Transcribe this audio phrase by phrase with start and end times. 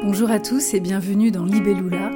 [0.00, 2.12] Bonjour à tous et bienvenue dans Libellula,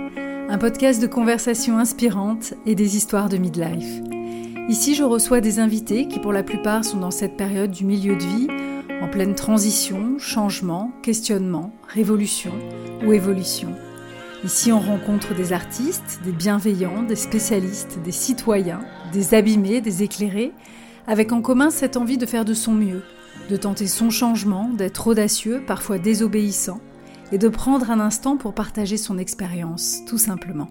[0.49, 4.01] un podcast de conversations inspirantes et des histoires de midlife.
[4.69, 8.15] Ici, je reçois des invités qui, pour la plupart, sont dans cette période du milieu
[8.15, 8.47] de vie,
[9.01, 12.53] en pleine transition, changement, questionnement, révolution
[13.05, 13.75] ou évolution.
[14.45, 20.53] Ici, on rencontre des artistes, des bienveillants, des spécialistes, des citoyens, des abîmés, des éclairés,
[21.09, 23.03] avec en commun cette envie de faire de son mieux,
[23.51, 26.81] de tenter son changement, d'être audacieux, parfois désobéissant,
[27.33, 30.69] et de prendre un instant pour partager son expérience, tout simplement.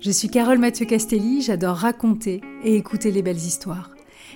[0.00, 3.90] Je suis Carole Mathieu Castelli, j'adore raconter et écouter les belles histoires.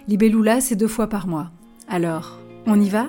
[0.06, 1.50] Libellula, c'est deux fois par mois.
[1.88, 3.08] Alors, on y va?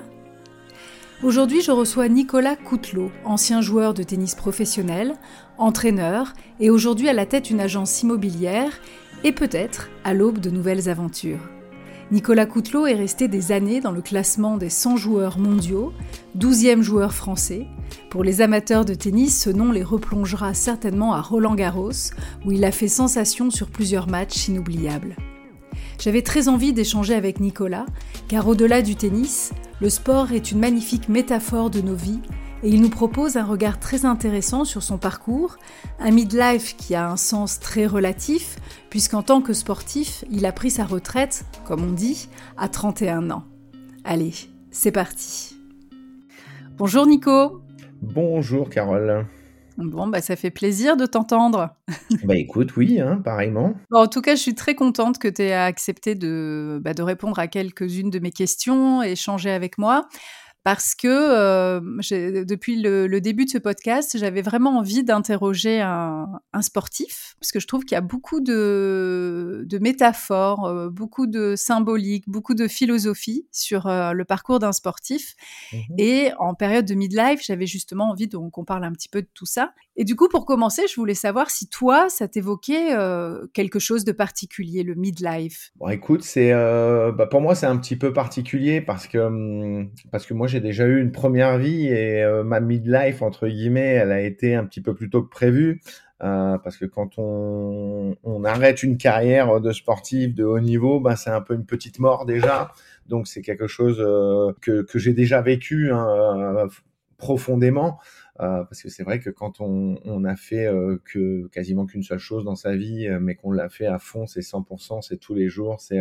[1.22, 5.14] Aujourd'hui, je reçois Nicolas Coutelot, ancien joueur de tennis professionnel,
[5.58, 8.72] entraîneur et aujourd'hui à la tête d'une agence immobilière
[9.22, 11.59] et peut-être à l'aube de nouvelles aventures.
[12.12, 15.92] Nicolas Coutelot est resté des années dans le classement des 100 joueurs mondiaux,
[16.36, 17.68] 12e joueur français.
[18.10, 22.10] Pour les amateurs de tennis, ce nom les replongera certainement à Roland Garros,
[22.44, 25.14] où il a fait sensation sur plusieurs matchs inoubliables.
[26.00, 27.86] J'avais très envie d'échanger avec Nicolas,
[28.26, 32.20] car au-delà du tennis, le sport est une magnifique métaphore de nos vies
[32.62, 35.56] et il nous propose un regard très intéressant sur son parcours,
[35.98, 38.56] un midlife qui a un sens très relatif,
[38.90, 43.44] puisqu'en tant que sportif, il a pris sa retraite, comme on dit, à 31 ans.
[44.04, 44.34] Allez,
[44.70, 45.56] c'est parti.
[46.76, 47.62] Bonjour Nico.
[48.02, 49.26] Bonjour Carole.
[49.78, 51.70] Bon, bah, ça fait plaisir de t'entendre.
[52.24, 53.74] bah écoute, oui, hein, pareillement.
[53.92, 57.38] en tout cas, je suis très contente que tu aies accepté de, bah, de répondre
[57.38, 60.06] à quelques-unes de mes questions, échanger avec moi
[60.62, 67.34] parce que euh, depuis le, début de ce podcast, j'avais vraiment envie d'interroger un, sportif,
[67.40, 72.54] parce que je trouve qu'il y a beaucoup de, métaphores, euh, beaucoup de symboliques, beaucoup
[72.54, 75.34] de philosophie sur euh, le parcours d'un sportif.
[75.72, 79.28] Mmh Et en période de midlife, j'avais justement envie qu'on parle un petit peu de
[79.32, 79.72] tout ça.
[80.00, 82.96] Et du coup, pour commencer, je voulais savoir si toi, ça t'évoquait
[83.52, 85.72] quelque chose de particulier, le midlife?
[85.76, 90.24] Bon, écoute, c'est bah, pour moi, c'est un petit peu particulier parce que, hum, parce
[90.24, 94.10] que moi, j'ai déjà eu une première vie et euh, ma midlife, entre guillemets, elle
[94.10, 95.82] a été un petit peu plus tôt que prévu.
[96.22, 101.16] Euh, parce que quand on, on, arrête une carrière de sportif de haut niveau, ben
[101.16, 102.72] c'est un peu une petite mort déjà.
[103.06, 106.68] Donc c'est quelque chose euh, que, que j'ai déjà vécu hein,
[107.16, 107.98] profondément.
[108.40, 110.68] Parce que c'est vrai que quand on, on a fait
[111.04, 114.42] que quasiment qu'une seule chose dans sa vie, mais qu'on l'a fait à fond, c'est
[114.42, 116.00] 100%, c'est tous les jours, c'est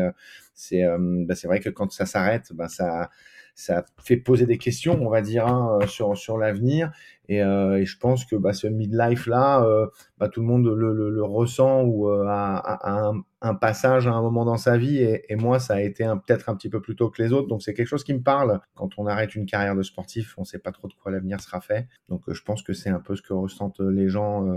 [0.53, 3.09] c'est ben, c'est vrai que quand ça s'arrête, ben ça
[3.59, 6.93] ça fait poser des questions, on va dire, hein, euh, sur, sur l'avenir.
[7.27, 9.87] Et, euh, et, je pense que bah, ce midlife-là, euh,
[10.17, 13.11] bah, tout le monde le, ressent ou a,
[13.41, 14.99] un, passage à un moment dans sa vie.
[14.99, 17.49] Et, moi, ça a été peut-être un petit peu plus tôt que les autres.
[17.49, 18.61] Donc, c'est quelque chose qui me parle.
[18.75, 21.41] Quand on arrête une carrière de sportif, on ne sait pas trop de quoi l'avenir
[21.41, 21.89] sera fait.
[22.07, 24.47] Donc, je pense que c'est un peu ce que ressentent les gens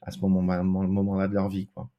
[0.00, 1.68] à ce moment-là moment de leur vie.
[1.74, 1.90] Quoi.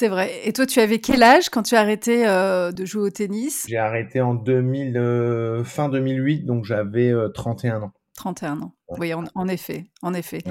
[0.00, 0.30] C'est vrai.
[0.44, 3.66] Et toi, tu avais quel âge quand tu as arrêté euh, de jouer au tennis?
[3.68, 7.90] J'ai arrêté en 2000, euh, fin 2008, donc j'avais 31 euh, ans.
[8.18, 8.72] 31 ans.
[8.88, 10.42] Oui, en, effet, en effet.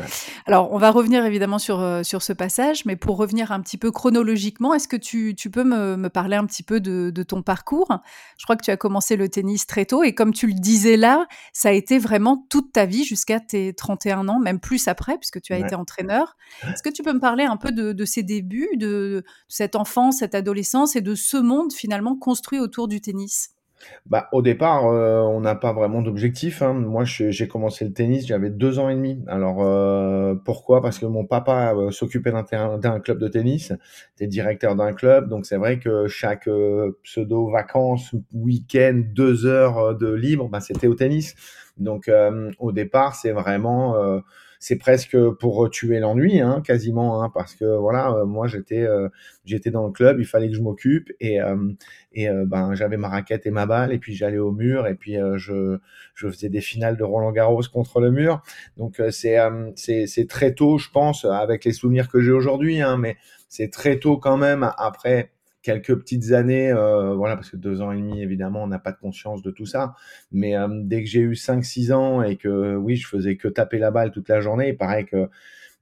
[0.46, 3.78] Alors, on va revenir évidemment sur, euh, sur ce passage, mais pour revenir un petit
[3.78, 7.24] peu chronologiquement, est-ce que tu, tu peux me, me, parler un petit peu de, de,
[7.24, 8.00] ton parcours?
[8.38, 10.98] Je crois que tu as commencé le tennis très tôt, et comme tu le disais
[10.98, 15.18] là, ça a été vraiment toute ta vie jusqu'à tes 31 ans, même plus après,
[15.18, 16.38] puisque tu as été entraîneur.
[16.64, 19.76] Est-ce que tu peux me parler un peu de, de ces débuts, de, de cette
[19.76, 23.57] enfance, cette adolescence, et de ce monde finalement construit autour du tennis?
[24.06, 26.62] Bah, au départ, euh, on n'a pas vraiment d'objectif.
[26.62, 26.74] Hein.
[26.74, 29.24] Moi, j'ai commencé le tennis, j'avais deux ans et demi.
[29.28, 30.82] Alors, euh, pourquoi?
[30.82, 33.74] Parce que mon papa euh, s'occupait d'un club de tennis,
[34.16, 35.30] était directeur d'un club.
[35.30, 36.50] Donc, c'est vrai que chaque
[37.04, 41.36] pseudo-vacances, week-end, deux heures de libre, bah, c'était au tennis.
[41.78, 42.10] Donc,
[42.60, 44.22] au départ, c'est vraiment
[44.60, 49.10] c'est presque pour tuer l'ennui, hein, quasiment, hein, parce que voilà, euh, moi j'étais euh,
[49.46, 51.56] j'étais dans le club, il fallait que je m'occupe et euh,
[52.14, 55.18] et ben j'avais ma raquette et ma balle et puis j'allais au mur et puis
[55.36, 55.78] je
[56.16, 58.42] je faisais des finales de Roland Garros contre le mur.
[58.78, 59.38] Donc c'est
[59.76, 63.18] c'est c'est très tôt, je pense, avec les souvenirs que j'ai aujourd'hui, hein, mais
[63.50, 64.72] c'est très tôt quand même.
[64.78, 65.32] Après
[65.62, 68.92] quelques petites années, euh, voilà, parce que deux ans et demi, évidemment, on n'a pas
[68.92, 69.96] de conscience de tout ça.
[70.32, 73.80] Mais euh, dès que j'ai eu 5-6 ans et que, oui, je faisais que taper
[73.80, 75.30] la balle toute la journée, il paraît que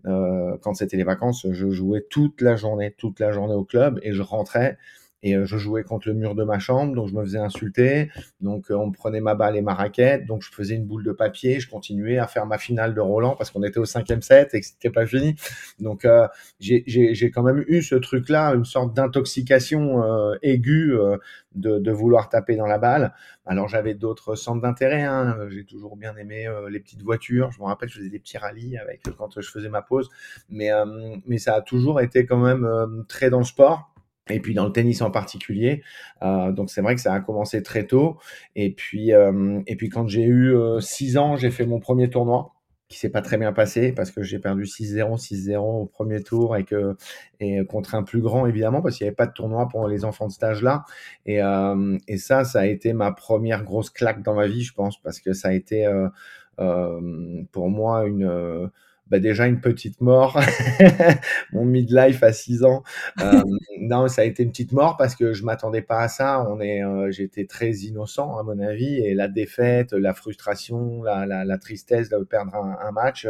[0.06, 4.00] euh, quand c'était les vacances, je jouais toute la journée, toute la journée au club
[4.04, 4.78] et je rentrais
[5.26, 8.12] et je jouais contre le mur de ma chambre, donc je me faisais insulter.
[8.42, 11.12] Donc on me prenait ma balle et ma raquette, donc je faisais une boule de
[11.12, 14.54] papier, je continuais à faire ma finale de Roland parce qu'on était au cinquième set
[14.54, 15.36] et que c'était pas fini.
[15.80, 16.08] Donc
[16.60, 20.04] j'ai quand même eu ce truc-là, une sorte d'intoxication
[20.42, 20.96] aiguë
[21.56, 23.14] de, de, vouloir taper dans la balle.
[23.46, 25.04] Alors j'avais d'autres centres d'intérêt.
[25.04, 25.48] Hein.
[25.50, 27.52] J'ai toujours bien aimé euh, les petites voitures.
[27.52, 30.10] Je me rappelle, je faisais des petits rallyes avec euh, quand je faisais ma pause.
[30.50, 32.68] Mais euh, mais ça a toujours été quand même
[33.08, 33.95] très dans le sport.
[34.30, 35.84] Et puis dans le tennis en particulier,
[36.22, 38.18] donc c'est vrai que ça a commencé très tôt.
[38.56, 42.56] Et puis et puis quand j'ai eu 6 ans, j'ai fait mon premier tournoi
[42.88, 46.56] qui s'est pas très bien passé parce que j'ai perdu 6-0, 6-0 au premier tour
[46.56, 46.96] et que
[47.40, 50.06] et contre un plus grand évidemment parce qu'il n'y avait pas de tournoi pour les
[50.06, 50.86] enfants de stage là
[51.26, 54.74] et, euh, et ça ça a été ma première grosse claque dans ma vie je
[54.74, 56.08] pense parce que ça a été euh,
[56.60, 58.70] euh, pour moi une
[59.08, 60.40] bah déjà une petite mort,
[61.54, 62.84] mon midlife à 6 ans.
[63.22, 63.42] Euh,
[63.80, 66.46] non, ça a été une petite mort parce que je m'attendais pas à ça.
[66.50, 71.26] On est, euh, j'étais très innocent à mon avis et la défaite, la frustration, la,
[71.26, 73.28] la, la tristesse de perdre un, un match,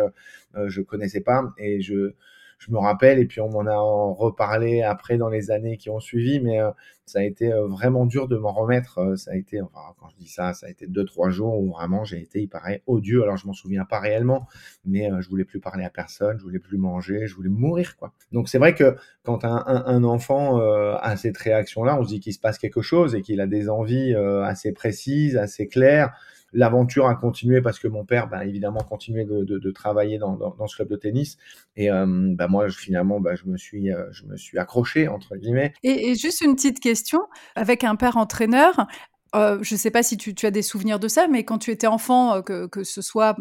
[0.55, 2.13] euh, je connaissais pas et je
[2.57, 5.99] je me rappelle, et puis on m'en a reparlé après dans les années qui ont
[5.99, 6.71] suivi, mais euh,
[7.05, 8.99] ça a été euh, vraiment dur de m'en remettre.
[8.99, 11.59] Euh, ça a été, enfin, quand je dis ça, ça a été deux, trois jours
[11.59, 13.23] où vraiment j'ai été, il paraît, odieux.
[13.23, 14.47] Alors je m'en souviens pas réellement,
[14.85, 18.13] mais je voulais plus parler à personne, je voulais plus manger, je voulais mourir, quoi.
[18.31, 22.33] Donc c'est vrai que quand un, un, enfant a cette réaction-là, on se dit qu'il
[22.33, 26.13] se passe quelque chose et qu'il a des envies assez précises, assez claires
[26.55, 30.75] l'aventure a continué parce que mon père, bah, évidemment, continuait de, de, travailler dans, ce
[30.75, 31.37] club de tennis.
[31.75, 35.35] Et euh, bah, moi, finalement, bah, je, me suis, euh, je me suis accroché, entre
[35.35, 35.73] guillemets.
[35.83, 37.21] Et, et, juste une petite question,
[37.55, 38.87] avec un père entraîneur,
[39.35, 41.57] euh, je ne sais pas si tu, tu, as des souvenirs de ça, mais quand
[41.57, 43.35] tu étais enfant, euh, que, que ce soit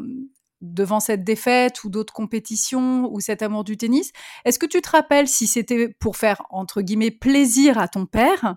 [0.60, 4.12] devant cette défaite ou d'autres compétitions ou cet amour du tennis,
[4.44, 8.56] est-ce que tu te rappelles si c'était pour faire, entre guillemets, plaisir à ton père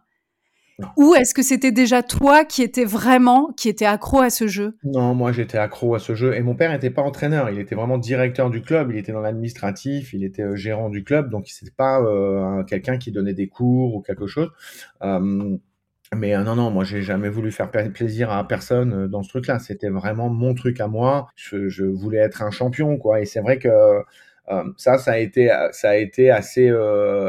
[0.96, 4.78] ou est-ce que c'était déjà toi qui étais vraiment, qui était accro à ce jeu?
[4.84, 6.36] Non, moi j'étais accro à ce jeu.
[6.36, 9.22] Et mon père n'était pas entraîneur, il était vraiment directeur du club, il était dans
[9.22, 13.48] l'administratif, il était euh, gérant du club, donc c'était pas euh, quelqu'un qui donnait des
[13.48, 14.52] cours ou quelque chose.
[15.02, 15.58] Euh,
[16.16, 19.60] mais euh, non, non, moi j'ai jamais voulu faire plaisir à personne dans ce truc-là.
[19.60, 21.28] C'était vraiment mon truc à moi.
[21.36, 23.20] Je, je, voulais être un champion, quoi.
[23.20, 23.68] Et c'est vrai que
[24.50, 26.72] euh, ça, ça a été, ça a été assez,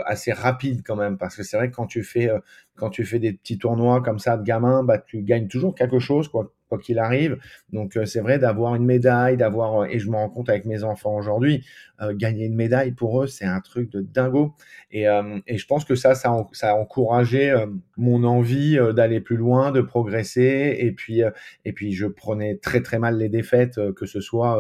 [0.07, 2.31] assez rapide quand même, parce que c'est vrai que quand tu fais
[2.79, 5.99] quand tu fais des petits tournois comme ça de gamin, bah, tu gagnes toujours quelque
[5.99, 7.39] chose, quoi quoi qu'il arrive.
[7.73, 10.65] Donc euh, c'est vrai d'avoir une médaille, d'avoir euh, et je me rends compte avec
[10.67, 11.65] mes enfants aujourd'hui,
[12.01, 14.55] euh, gagner une médaille pour eux c'est un truc de dingo.
[14.91, 15.05] Et,
[15.47, 17.55] et je pense que ça ça ça a encouragé
[17.97, 20.77] mon envie d'aller plus loin, de progresser.
[20.79, 21.23] Et puis
[21.65, 24.59] et puis je prenais très très mal les défaites, que ce soit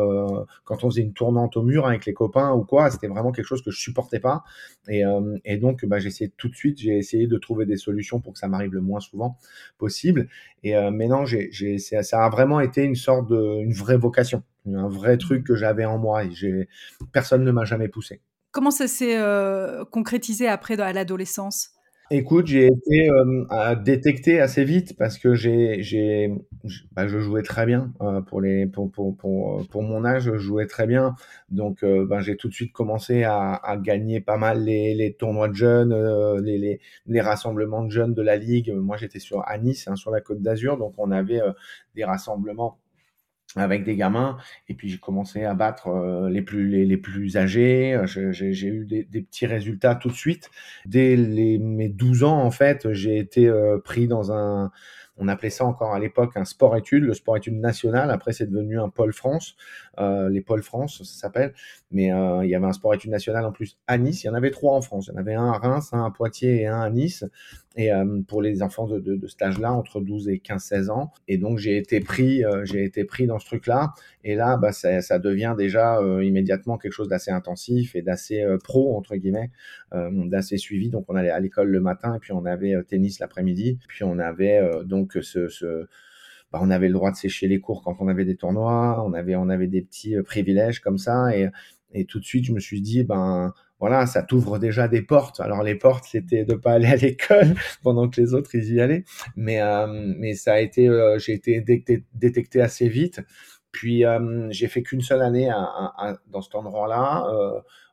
[0.64, 2.90] quand on faisait une tournante au mur avec les copains ou quoi.
[2.90, 4.44] C'était vraiment quelque chose que je supportais pas.
[4.88, 5.02] Et,
[5.44, 8.34] et donc bah, j'ai essayé tout de suite, j'ai essayé de trouver des solutions pour
[8.34, 9.38] que ça m'arrive le moins souvent
[9.78, 10.28] possible.
[10.62, 14.42] Et maintenant j'ai j'ai ça a vraiment été une sorte de, une vraie vocation,
[14.76, 16.68] un vrai truc que j'avais en moi et
[17.12, 18.20] personne ne m'a jamais poussé.
[18.50, 21.70] Comment ça s'est euh, concrétisé après à l'adolescence?
[22.10, 26.32] Écoute, j'ai été euh, détecté assez vite parce que j'ai,
[26.92, 30.38] bah, je jouais très bien euh, pour les, pour, pour, pour, pour, mon âge, je
[30.38, 31.16] jouais très bien.
[31.50, 35.12] Donc, euh, ben, j'ai tout de suite commencé à, à gagner pas mal les, les
[35.12, 38.72] tournois de jeunes, les, les, les, rassemblements de jeunes de la ligue.
[38.72, 41.42] Moi, j'étais sur à Nice, hein, sur la Côte d'Azur, donc on avait
[41.94, 42.78] des rassemblements
[43.58, 44.36] avec des gamins
[44.68, 48.00] et puis j'ai commencé à battre euh, les plus les, les plus âgés.
[48.06, 50.50] J'ai eu des, petits résultats tout de suite.
[50.86, 54.70] Dès mes 12 ans en fait j'ai été euh, pris dans un
[55.18, 58.10] on appelait ça encore à l'époque un sport-études, le sport-études national.
[58.10, 59.56] Après, c'est devenu un pôle France,
[59.98, 61.52] euh, les pôles France, ça s'appelle.
[61.90, 64.22] Mais euh, il y avait un sport-études national en plus à Nice.
[64.24, 65.08] Il y en avait trois en France.
[65.08, 67.24] Il y en avait un à Reims, un à Poitiers et un à Nice.
[67.76, 71.12] Et euh, pour les enfants de, de, cet âge-là, entre 12 et 15-16 ans.
[71.28, 72.42] Et donc, j'ai été pris,
[72.74, 73.94] été pris dans ce truc-là.
[74.24, 78.96] Et là, bah, ça, ça devient déjà immédiatement quelque chose d'assez intensif et d'assez pro,
[78.96, 79.50] entre guillemets,
[79.92, 80.90] d'assez suivi.
[80.90, 83.78] Donc, on allait à l'école le matin et puis on avait tennis l'après-midi.
[83.86, 85.48] Puis on avait donc que ce,
[86.52, 89.12] bah, on avait le droit de sécher les cours quand on avait des tournois, on
[89.12, 91.48] avait, on avait des petits euh, privilèges comme ça, et,
[91.92, 95.40] et tout de suite, je me suis dit, ben voilà, ça t'ouvre déjà des portes.
[95.40, 99.04] Alors les portes, c'était de pas aller à l'école pendant que les autres y allaient,
[99.36, 101.60] mais euh, mais ça a été, euh, j'ai été
[102.14, 103.20] détecté, assez vite.
[103.72, 104.04] Puis
[104.50, 105.50] j'ai fait qu'une seule année
[106.28, 107.24] dans cet endroit-là.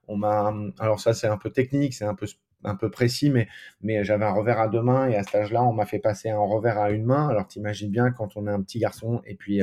[0.08, 2.28] On m'a, alors ça c'est un peu technique, c'est un peu
[2.66, 3.48] un peu précis, mais,
[3.82, 6.30] mais j'avais un revers à deux mains et à cet âge-là, on m'a fait passer
[6.30, 7.28] un revers à une main.
[7.30, 9.62] Alors t'imagines bien quand on est un petit garçon et puis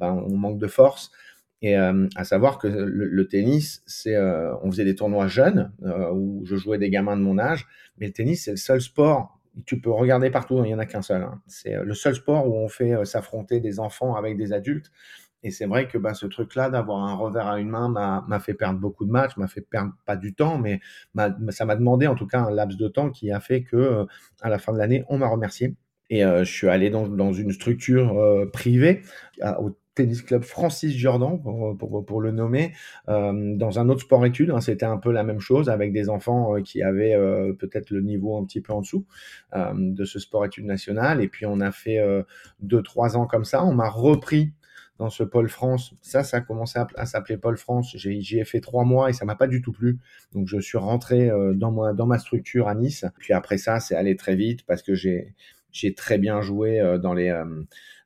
[0.00, 1.10] ben, on manque de force.
[1.62, 5.72] Et euh, à savoir que le, tennis, c'est, euh, on faisait des tournois jeunes
[6.12, 9.38] où je jouais des gamins de mon âge, mais le tennis c'est le seul sport
[9.66, 11.22] tu peux regarder partout, il n'y en a qu'un seul.
[11.22, 11.42] Hein.
[11.46, 14.90] C'est le seul sport où on fait s'affronter des enfants avec des adultes.
[15.42, 18.54] Et c'est vrai que bah, ce truc-là, d'avoir un revers à une main, m'a fait
[18.54, 20.80] perdre beaucoup de matchs, m'a fait perdre pas du temps, mais
[21.50, 24.06] ça m'a demandé en tout cas un laps de temps qui a fait que
[24.40, 25.74] à la fin de l'année, on m'a remercié.
[26.10, 28.14] Et je suis allé dans, une structure
[28.52, 29.02] privée,
[29.58, 31.38] au tennis club Francis Jordan,
[31.78, 32.72] pour, le nommer,
[33.08, 34.50] euh, dans un autre sport-études.
[34.50, 37.90] Hein, C'était un peu la même chose avec des enfants euh, qui avaient euh, peut-être
[37.90, 39.06] le niveau un petit peu en dessous
[39.74, 41.22] de ce sport-études national.
[41.22, 42.00] Et puis on a fait
[42.60, 43.64] deux, trois ans comme ça.
[43.64, 44.52] On m'a repris
[45.02, 45.94] dans ce pôle France.
[46.00, 47.94] Ça, ça a commencé à, s'appeler pôle France.
[47.96, 49.98] J'y ai fait trois mois et ça m'a pas du tout plu.
[50.32, 53.04] Donc je suis rentré dans, ma, dans ma structure à Nice.
[53.18, 55.34] Puis après ça, c'est allé très vite parce que j'ai
[55.94, 57.30] très bien joué dans les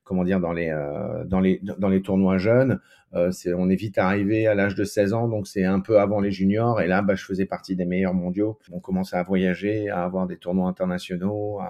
[0.07, 2.81] comment dire, dans les, euh, dans les, dans les tournois jeunes.
[3.15, 5.99] Euh, c'est, on est vite arrivé à l'âge de 16 ans, donc c'est un peu
[5.99, 6.81] avant les juniors.
[6.81, 8.59] Et là, bah, je faisais partie des meilleurs mondiaux.
[8.73, 11.61] On commençait à voyager, à avoir des tournois internationaux.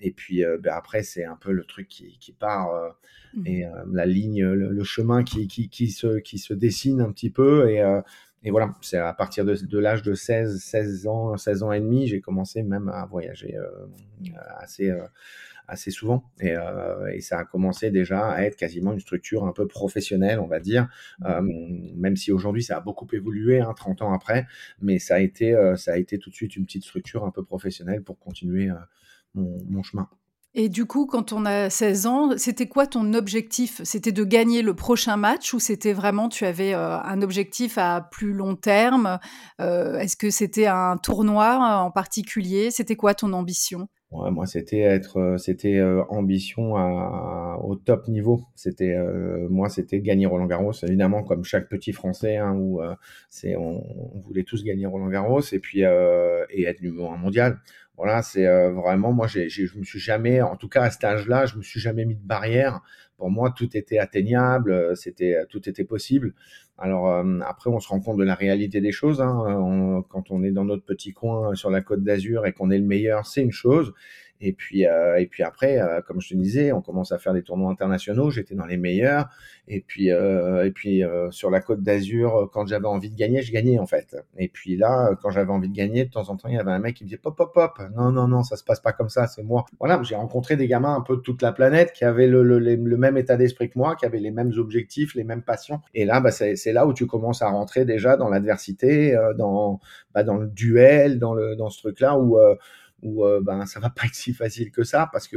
[0.00, 2.70] Et puis euh, bah, après, c'est un peu le truc qui, qui part
[3.34, 3.46] mmh.
[3.46, 7.70] et la ligne, le, chemin qui, qui, qui, se, qui se dessine un petit peu.
[7.70, 7.82] Et,
[8.42, 11.80] et voilà, c'est à partir de, de, l'âge de 16, 16 ans, 16 ans et
[11.80, 13.56] demi, j'ai commencé même à voyager
[14.58, 14.92] assez
[15.68, 16.24] assez souvent.
[16.42, 20.46] Euh, et, ça a commencé déjà à être quasiment une structure un peu professionnelle, on
[20.46, 20.88] va dire,
[21.20, 21.26] mmh.
[21.26, 21.40] euh,
[21.96, 24.46] même si aujourd'hui ça a beaucoup évolué, hein, 30 ans après,
[24.80, 27.30] mais ça a, été, euh, ça a été tout de suite une petite structure un
[27.30, 28.70] peu professionnelle pour continuer
[29.34, 30.08] mon, chemin.
[30.56, 33.80] Et du coup, quand on a 16 ans, c'était quoi ton objectif?
[33.82, 38.32] C'était de gagner le prochain match ou c'était vraiment, tu avais un objectif à plus
[38.32, 39.18] long terme?
[39.58, 42.70] Est-ce que c'était un tournoi en particulier?
[42.70, 43.88] C'était quoi ton ambition?
[44.30, 48.42] Moi, c'était être, euh, c'était euh, ambition à, au top niveau.
[48.54, 52.80] C'était, euh, moi, c'était gagner Roland Garros, évidemment, comme chaque petit Français, hein, où
[53.28, 53.82] c'est, on,
[54.24, 57.58] voulait tous gagner Roland Garros et puis et être numéro un mondial.
[57.96, 61.46] Voilà, c'est vraiment, moi, j'ai, je me suis jamais, en tout cas à cet âge-là,
[61.46, 62.80] je me suis jamais mis de barrière.
[63.16, 66.34] Pour moi, tout était atteignable, c'était, tout était possible.
[66.76, 69.20] Alors euh, après, on se rend compte de la réalité des choses.
[69.20, 70.02] Hein.
[70.08, 72.78] quand on est dans notre petit coin euh, sur la côte d'Azur et qu'on est
[72.78, 73.92] le meilleur, c'est une chose.
[74.40, 77.32] Et puis, euh, et puis après, euh, comme je te disais, on commence à faire
[77.32, 78.30] des tournois internationaux.
[78.30, 79.28] J'étais dans les meilleurs.
[79.68, 83.52] Et puis, euh, et puis sur la Côte d'Azur, quand j'avais envie de gagner, je
[83.52, 84.16] gagnais en fait.
[84.36, 86.72] Et puis là, quand j'avais envie de gagner, de temps en temps, il y avait
[86.72, 87.72] un mec qui me disait pop, pop, pop.
[87.96, 89.26] Non, non, non, ça se passe pas comme ça.
[89.26, 89.64] C'est moi.
[89.78, 92.58] Voilà, j'ai rencontré des gamins un peu de toute la planète qui avaient le, le,
[92.58, 95.80] le même état d'esprit que moi, qui avaient les mêmes objectifs, les mêmes passions.
[95.94, 99.80] Et là, bah, c'est là où tu commences à rentrer déjà dans l'adversité, dans,
[100.12, 102.38] bah, dans le duel, dans le, dans ce truc-là où
[103.04, 105.36] où euh, ben ça va pas être si facile que ça parce que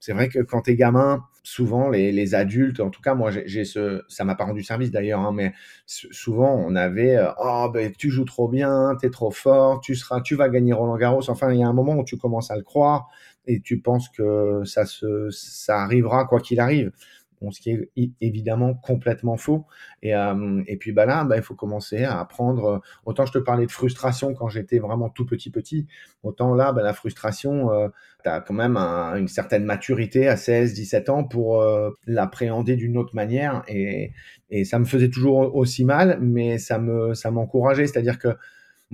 [0.00, 3.64] c'est vrai que quand t'es gamin, souvent les, les, adultes, en tout cas moi j'ai
[3.64, 5.54] ce, ça m'a pas rendu service d'ailleurs, hein, mais
[5.86, 10.20] souvent on avait euh, oh ben tu joues trop bien, t'es trop fort, tu seras,
[10.20, 11.30] tu vas gagner Roland Garros.
[11.30, 13.08] Enfin il y a un moment où tu commences à le croire
[13.46, 16.92] et tu penses que ça se, ça arrivera quoi qu'il arrive
[17.50, 19.66] ce qui est évidemment complètement faux.
[20.02, 22.64] Et, euh, et puis bah là, bah, il faut commencer à apprendre.
[22.66, 25.86] Euh, autant je te parlais de frustration quand j'étais vraiment tout petit petit,
[26.22, 27.88] autant là, bah, la frustration, euh,
[28.22, 31.62] tu as quand même une certaine maturité à 16, 17 ans pour
[32.06, 33.62] l'appréhender d'une autre manière.
[33.68, 34.12] Et,
[34.50, 37.86] et ça me faisait toujours aussi mal, mais ça me ça m'encourageait.
[37.86, 38.36] C'est-à-dire que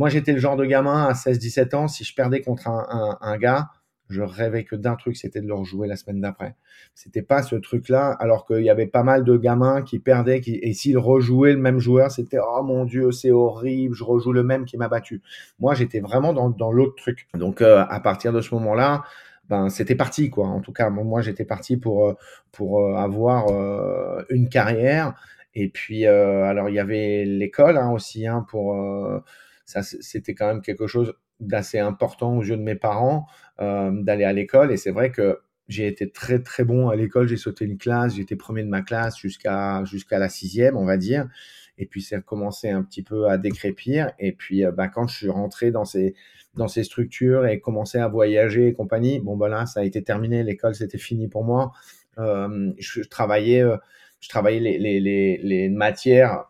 [0.00, 3.36] moi, j'étais le genre de gamin à 16, 17 ans, si je perdais contre un,
[3.38, 3.68] gars,
[4.10, 6.56] je rêvais que d'un truc, c'était de le rejouer la semaine d'après.
[6.94, 10.72] C'était pas ce truc-là, alors qu'il y avait pas mal de gamins qui perdaient, et
[10.74, 14.64] s'ils rejouaient le même joueur, c'était oh mon dieu, c'est horrible, je rejoue le même
[14.64, 15.22] qui m'a battu.
[15.60, 17.28] Moi, j'étais vraiment dans, dans l'autre truc.
[17.34, 19.04] Donc, euh, à partir de ce moment-là,
[19.48, 20.46] ben c'était parti quoi.
[20.46, 22.14] En tout cas, moi, j'étais parti pour euh,
[22.52, 23.46] pour euh, avoir
[24.28, 25.14] une carrière.
[25.54, 28.76] Et puis, alors il y avait l'école hein, aussi hein, pour
[29.66, 33.26] ça, c'était quand même quelque chose d'assez important aux yeux de mes parents
[33.60, 34.72] euh, d'aller à l'école.
[34.72, 37.28] Et c'est vrai que j'ai été très très bon à l'école.
[37.28, 40.96] J'ai sauté une classe, j'étais premier de ma classe jusqu'à jusqu'à la sixième, on va
[40.96, 41.26] dire.
[41.78, 44.12] Et puis c'est commencé un petit peu à décrépir.
[44.18, 46.14] Et puis euh, bah, quand je suis rentré dans ces
[46.54, 50.02] dans ces structures et commencé à voyager et compagnie, bon bah là ça a été
[50.02, 50.42] terminé.
[50.42, 51.72] L'école c'était fini pour moi.
[52.18, 53.64] Euh, je, travaillais
[54.20, 56.44] je travaillais les, les, les, les matières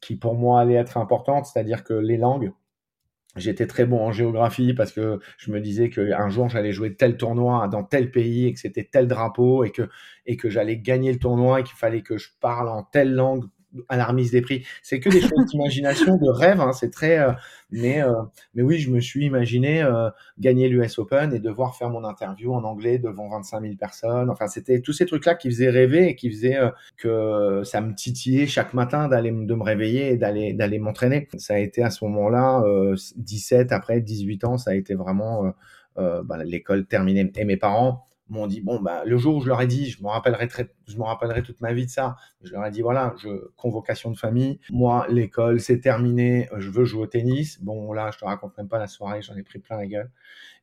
[0.00, 2.52] qui pour moi allaient être importantes, c'est-à-dire que les langues
[3.36, 7.16] J'étais très bon en géographie parce que je me disais qu'un jour j'allais jouer tel
[7.16, 9.88] tournoi dans tel pays et que c'était tel drapeau et que,
[10.24, 13.44] et que j'allais gagner le tournoi et qu'il fallait que je parle en telle langue
[13.88, 14.64] à la remise des prix.
[14.82, 16.60] C'est que des choses d'imagination, de rêve.
[16.60, 17.18] Hein, c'est très.
[17.18, 17.32] Euh,
[17.70, 18.12] mais, euh,
[18.54, 22.54] mais oui, je me suis imaginé euh, gagner l'US Open et devoir faire mon interview
[22.54, 24.30] en anglais devant 25 000 personnes.
[24.30, 26.58] Enfin, c'était tous ces trucs-là qui faisaient rêver et qui faisaient
[26.96, 31.28] que ça me titillait chaque matin d'aller de me réveiller et d'aller d'aller m'entraîner.
[31.38, 32.62] Ça a été à ce moment-là,
[33.16, 35.52] 17 après 18 ans, ça a été vraiment
[35.96, 37.32] bah, l'école terminée.
[37.36, 40.02] Et mes parents m'ont dit bon bah le jour où je leur ai dit je
[40.02, 42.82] me rappellerai très, je me rappellerai toute ma vie de ça je leur ai dit
[42.82, 47.62] voilà je convocation de famille moi l'école c'est terminé je veux jouer au tennis.
[47.62, 50.10] Bon là je te raconte même pas la soirée j'en ai pris plein la gueule.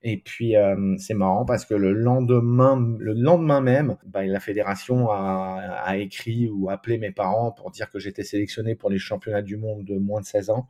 [0.01, 5.09] Et puis euh, c'est marrant parce que le lendemain le lendemain même bah, la fédération
[5.09, 9.41] a, a écrit ou appelé mes parents pour dire que j'étais sélectionné pour les championnats
[9.41, 10.67] du monde de moins de 16 ans.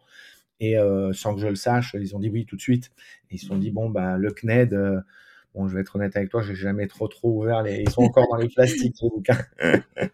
[0.60, 2.92] Et euh, sans que je le sache ils ont dit oui tout de suite.
[3.32, 5.02] Ils se sont dit bon bah le CNED euh,
[5.55, 7.81] Bon, je vais être honnête avec toi, j'ai jamais trop trop ouvert les.
[7.81, 9.38] Ils sont encore dans les plastiques les bouquins.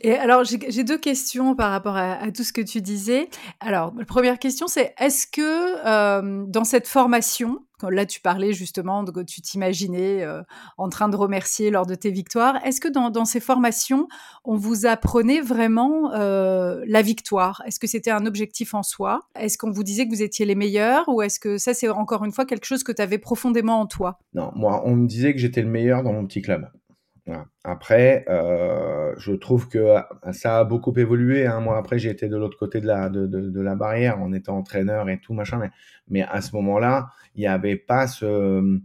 [0.00, 3.28] Et alors j'ai deux questions par rapport à, tout ce que tu disais.
[3.60, 9.04] Alors la première question c'est est-ce que euh, dans cette formation Là, tu parlais justement,
[9.04, 10.42] que tu t'imaginais euh,
[10.78, 12.56] en train de remercier lors de tes victoires.
[12.64, 14.08] Est-ce que dans, ces formations,
[14.44, 17.62] on vous apprenait vraiment euh, la victoire?
[17.66, 19.20] Est-ce que c'était un objectif en soi?
[19.38, 22.24] Est-ce qu'on vous disait que vous étiez les meilleurs Ou est-ce que ça, c'est encore
[22.24, 24.18] une fois quelque chose que tu avais profondément en toi?
[24.34, 26.68] Non, moi, on me disait que j'étais le meilleur dans mon petit club.
[27.64, 29.96] Après, euh, je trouve que
[30.32, 31.46] ça a beaucoup évolué.
[31.46, 31.60] Hein.
[31.60, 35.34] Moi, après, j'ai été de l'autre côté de la, barrière en étant entraîneur et tout
[35.34, 35.60] machin.
[36.08, 38.80] Mais, à ce moment-là, il n'y avait pas ce,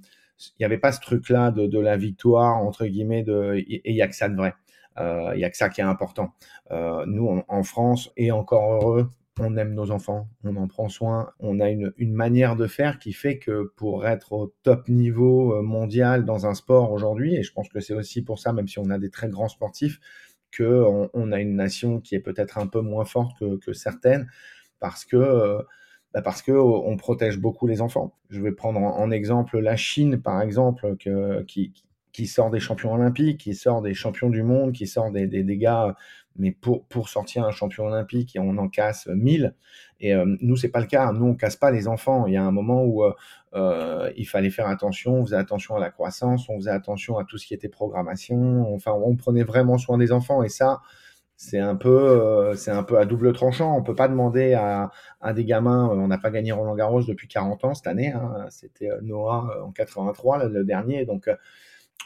[1.01, 3.23] truc-là de, la victoire entre guillemets.
[3.23, 4.53] De, et il y a que ça de vrai.
[4.97, 6.33] Euh, il y a que ça qui est important.
[6.71, 9.09] Euh, nous, en France, et encore heureux,
[9.39, 13.13] on aime nos enfants, on en prend soin, on a une, manière de faire qui
[13.13, 17.51] fait que pour être au top niveau euh, mondial dans un sport aujourd'hui, et je
[17.51, 20.00] pense que c'est aussi pour ça, même si on a des très grands sportifs,
[20.56, 24.30] qu'on on a une nation qui est peut-être un peu moins forte que, certaines,
[24.80, 25.62] parce que euh,
[26.13, 28.18] bah parce que on protège beaucoup les enfants.
[28.30, 31.74] Je vais prendre en, exemple la Chine, par exemple, qui,
[32.15, 35.57] qui sort des champions olympiques, qui sort des champions du monde, qui sort des, des,
[35.57, 35.98] gars,
[36.38, 39.53] mais pour, pour sortir un champion olympique, on en casse 1000.
[40.00, 41.12] Et euh, nous, c'est pas le cas.
[41.12, 42.25] Nous, on casse pas les enfants.
[42.25, 43.13] Il y a un moment où euh,
[43.53, 45.15] euh, il fallait faire attention.
[45.15, 48.74] On faisait attention à la croissance, on faisait attention à tout ce qui était programmation.
[48.74, 50.41] Enfin, on prenait vraiment soin des enfants.
[50.41, 50.79] Et ça,
[51.36, 53.75] c'est un peu, c'est un peu à double tranchant.
[53.75, 55.89] On peut pas demander à, à des gamins.
[55.91, 58.13] on n'a pas gagné Roland Garros depuis 40 ans cette année.
[58.13, 58.45] Hein.
[58.50, 61.03] C'était Noah en 83, le dernier.
[61.03, 61.29] Donc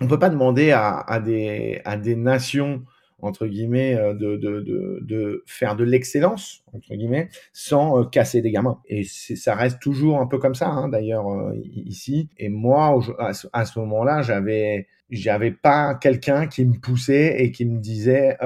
[0.01, 2.84] on peut pas demander à, des, à des nations
[3.22, 8.51] entre guillemets euh, de, de, de, faire de l'excellence entre guillemets sans euh, casser des
[8.51, 8.80] gamins.
[8.88, 12.30] Et ça reste toujours un peu comme ça hein, d'ailleurs euh, ici.
[12.38, 17.80] Et moi à ce, moment-là j'avais j'avais pas quelqu'un qui me poussait et qui me
[17.80, 18.38] disait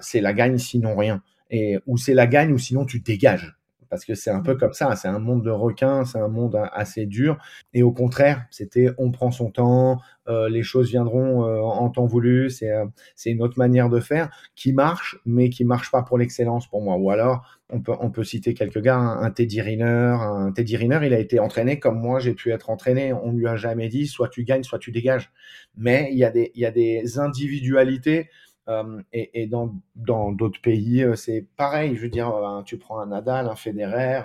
[0.00, 1.22] c'est la gagne sinon rien.
[1.50, 3.56] Et ou c'est la gagne ou sinon tu dégages
[3.94, 4.58] parce que c'est un peu mmh.
[4.58, 7.38] comme ça, c'est un monde de requins, c'est un monde assez dur.
[7.74, 12.04] Et au contraire, c'était on prend son temps, euh, les choses viendront euh, en temps
[12.04, 16.02] voulu, c'est euh, c'est une autre manière de faire qui marche, mais qui marche pas
[16.02, 16.96] pour l'excellence pour moi.
[16.96, 20.98] Ou alors, on peut, on peut citer quelques gars, un, Teddy Riner, un Teddy Riner,
[21.04, 23.12] il a été entraîné comme moi j'ai pu être entraîné.
[23.12, 25.30] On lui a jamais dit soit tu gagnes, soit tu dégages.
[25.76, 28.28] Mais il y a des, il y a des individualités
[28.68, 31.96] euh, et, dans dans d'autres pays, euh, c'est pareil.
[31.96, 34.22] Je veux dire, euh, tu prends un Nadal, un Federer,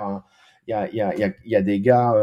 [0.68, 2.14] il y, a, y, y, y a des gars,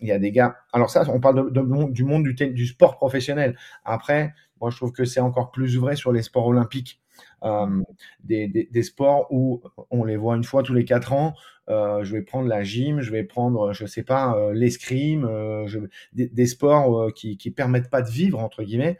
[0.00, 0.56] il y a des gars.
[0.72, 3.56] Alors ça, on parle de, du monde du, du sport professionnel.
[3.84, 7.00] Après, moi, je trouve que c'est encore plus vrai sur les sports olympiques.
[7.44, 7.82] Euh,
[8.24, 11.34] des, des, des, sports où on les voit une fois tous les quatre ans.
[11.68, 15.66] Euh, je vais prendre la gym, je vais prendre, je sais pas, euh, l'escrime, euh,
[16.14, 18.98] des, des, sports qui, qui permettent pas de vivre entre guillemets,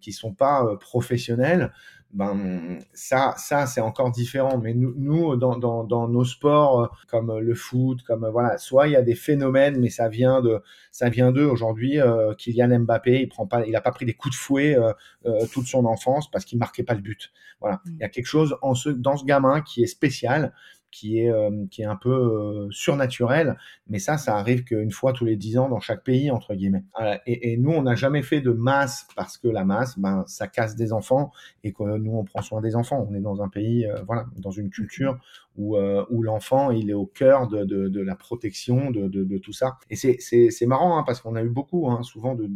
[0.00, 1.72] qui sont pas professionnels,
[2.14, 4.58] ben ça, ça c'est encore différent.
[4.58, 8.86] Mais nous, nous dans, dans, dans, nos sports euh, comme le foot, comme voilà, soit
[8.86, 12.00] il y a des phénomènes, mais ça vient de, ça vient d'eux aujourd'hui.
[12.00, 14.92] Euh, Kylian Mbappé, il prend pas, il a pas pris des coups de fouet euh,
[15.26, 17.32] euh toute son enfance parce qu'il marquait pas le but.
[17.60, 17.90] Voilà, mmh.
[17.94, 20.52] il y a quelque chose en ce, dans ce gamin qui est spécial
[20.94, 23.56] qui est, euh, qui est un peu euh, surnaturel,
[23.88, 26.84] mais ça, ça arrive qu'une fois tous les dix ans dans chaque pays, entre guillemets.
[27.26, 30.46] Et, et nous, on n'a jamais fait de masse parce que la masse, ben, ça
[30.46, 31.32] casse des enfants
[31.64, 33.06] et que nous, on prend soin des enfants.
[33.10, 35.18] On est dans un pays, euh, voilà, dans une culture
[35.56, 39.38] où, où l'enfant, il est au cœur de, de, de la protection de, de, de,
[39.38, 39.78] tout ça.
[39.88, 42.48] Et c'est marrant, hein, parce qu'on a eu beaucoup, hein, souvent, de,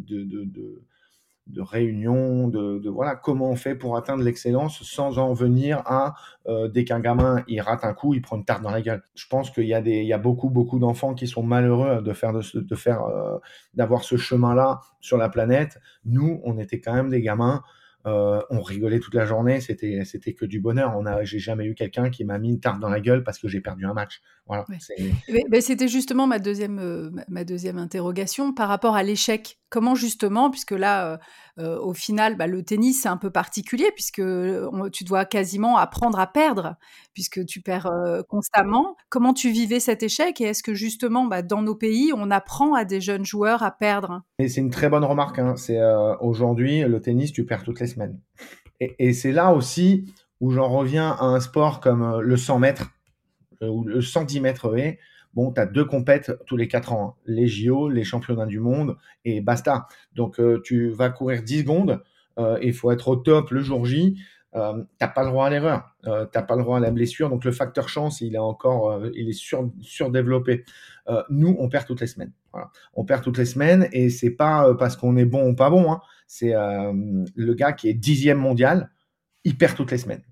[1.49, 5.83] de de réunion, de, de, voilà comment on fait pour atteindre l'excellence sans en venir
[5.87, 6.15] à
[6.47, 9.03] euh, dès qu'un gamin il rate un coup, il prend une tarte dans la gueule.
[9.15, 12.03] Je pense qu'il y a des il y a beaucoup beaucoup d'enfants qui sont malheureux
[12.03, 13.39] de faire de, de faire euh,
[13.75, 15.79] d'avoir ce chemin là sur la planète.
[16.05, 17.63] Nous, on était quand même des gamins.
[18.07, 20.95] Euh, on rigolait toute la journée, c'était c'était que du bonheur.
[20.97, 23.39] On a, j'ai jamais eu quelqu'un qui m'a mis une tarte dans la gueule parce
[23.39, 24.21] que j'ai perdu un match.
[24.49, 24.65] Voilà.
[25.51, 30.73] Mais, c'était justement ma deuxième ma deuxième interrogation par rapport à l'échec Comment justement, puisque
[30.73, 31.19] là,
[31.59, 34.23] au final, bah, le tennis, c'est un peu particulier, puisque
[34.93, 36.77] tu dois quasiment apprendre à perdre,
[37.13, 37.93] puisque tu perds
[38.31, 38.97] constamment.
[39.11, 42.73] Comment tu vivais cet échec et est-ce que justement, bah, dans nos pays, on apprend
[42.73, 44.23] à des jeunes joueurs à perdre?
[44.41, 45.39] C'est une très bonne remarque.
[45.39, 45.57] Hein.
[45.57, 45.79] C'est
[46.21, 48.19] aujourd'hui, le tennis, tu perds toutes les semaines.
[48.81, 52.91] Et, et c'est là aussi où j'en reviens à un sport comme le 100 mètres
[53.61, 54.99] ou le 110 mètres haies
[55.35, 57.23] bon, tu as deux compètes tous les quatre ans, hein.
[57.27, 59.87] les JO, les championnats du monde, et basta.
[60.15, 62.03] Donc, euh, tu vas courir 10 secondes,
[62.39, 64.19] euh, il faut être au top le jour J.
[64.55, 67.29] Euh, t'as pas le droit à l'erreur, euh, t'as pas le droit à la blessure,
[67.29, 70.65] donc le facteur chance, il est encore, il est sur, surdéveloppé.
[71.29, 72.33] nous, on perd toutes les semaines.
[72.95, 75.93] On perd toutes les semaines et c'est pas parce qu'on est bon ou pas bon.
[75.93, 76.01] Hein.
[76.27, 78.91] C'est le gars qui est dixième mondial,
[79.45, 80.23] il perd toutes les semaines.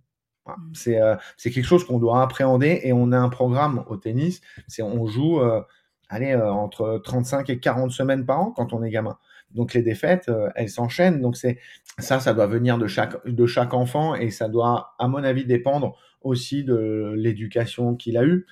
[0.46, 0.72] Mm.
[0.88, 4.40] Euh, c'est quelque chose qu'on doit appréhender et on a un programme au tennis.
[4.68, 5.60] C'est on joue euh,
[6.08, 9.18] allez, euh, entre 35 et 40 semaines par an quand on est gamin.
[9.54, 11.20] Donc les défaites, elles s'enchaînent.
[11.20, 11.58] Donc c'est
[11.98, 15.44] ça, ça doit venir de chaque de chaque enfant et ça doit, à mon avis,
[15.44, 18.46] dépendre aussi de l'éducation qu'il a eue,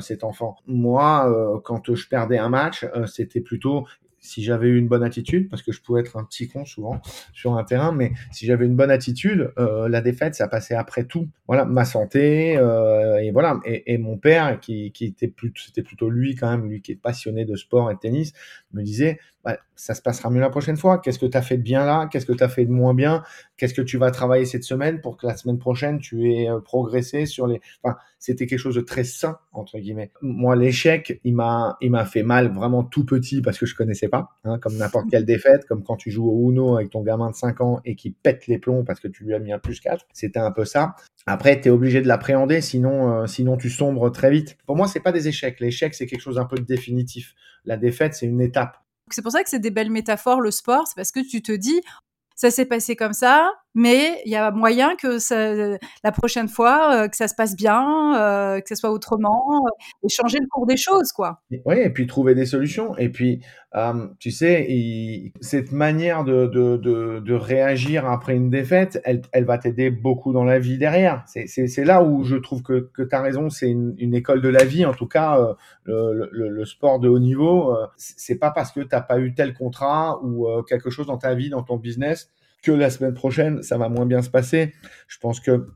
[0.00, 0.56] cet enfant.
[0.66, 3.86] Moi, quand je perdais un match, c'était plutôt
[4.26, 7.00] si j'avais eu une bonne attitude, parce que je pouvais être un petit con souvent
[7.32, 11.04] sur un terrain, mais si j'avais une bonne attitude, euh, la défaite, ça passait après
[11.04, 11.28] tout.
[11.46, 13.60] Voilà, ma santé, euh, et voilà.
[13.64, 17.44] Et, mon père, qui, était plutôt, c'était plutôt lui quand même, lui qui est passionné
[17.44, 18.32] de sport et de tennis,
[18.72, 20.98] me disait, bah, ça se passera mieux la prochaine fois.
[20.98, 22.08] Qu'est-ce que tu as fait de bien là?
[22.10, 23.22] Qu'est-ce que tu as fait de moins bien?
[23.56, 26.60] Qu'est-ce que tu vas travailler cette semaine pour que la semaine prochaine, tu aies euh,
[26.60, 27.60] progressé sur les...
[27.82, 30.10] Enfin, c'était quelque chose de très sain, entre guillemets.
[30.20, 34.08] Moi, l'échec, il m'a, il m'a fait mal vraiment tout petit parce que je connaissais
[34.08, 37.30] pas, hein, comme n'importe quelle défaite, comme quand tu joues au Uno avec ton gamin
[37.30, 39.58] de 5 ans et qui pète les plombs parce que tu lui as mis un
[39.58, 40.06] plus 4.
[40.12, 40.96] C'était un peu ça.
[41.26, 44.56] Après, tu es obligé de l'appréhender, sinon, euh, sinon tu sombres très vite.
[44.66, 45.60] Pour moi, c'est pas des échecs.
[45.60, 47.34] L'échec, c'est quelque chose un peu de définitif.
[47.64, 48.78] La défaite, c'est une étape.
[49.10, 50.86] C'est pour ça que c'est des belles métaphores, le sport.
[50.86, 51.80] C'est parce que tu te dis,
[52.36, 55.18] ça s'est passé comme ça, mais il y a moyen que
[56.02, 59.70] la prochaine fois, euh, que ça se passe bien, euh, que ça soit autrement, euh,
[60.02, 61.42] et changer le cours des choses, quoi.
[61.66, 62.96] Oui, et puis trouver des solutions.
[62.96, 63.42] Et puis,
[64.18, 70.58] tu sais, cette manière de, réagir après une défaite, elle, va t'aider beaucoup dans la
[70.58, 71.24] vie derrière.
[71.26, 74.64] C'est là où je trouve que, que tu as raison, c'est une, école de la
[74.64, 75.38] vie, en tout cas,
[75.84, 77.76] le, sport de haut niveau.
[77.98, 81.34] c'est pas parce que tu n'as pas eu tel contrat ou quelque chose dans ta
[81.34, 82.30] vie, dans ton business,
[82.66, 84.74] que la semaine prochaine, ça va moins bien se passer.
[85.06, 85.66] Je pense que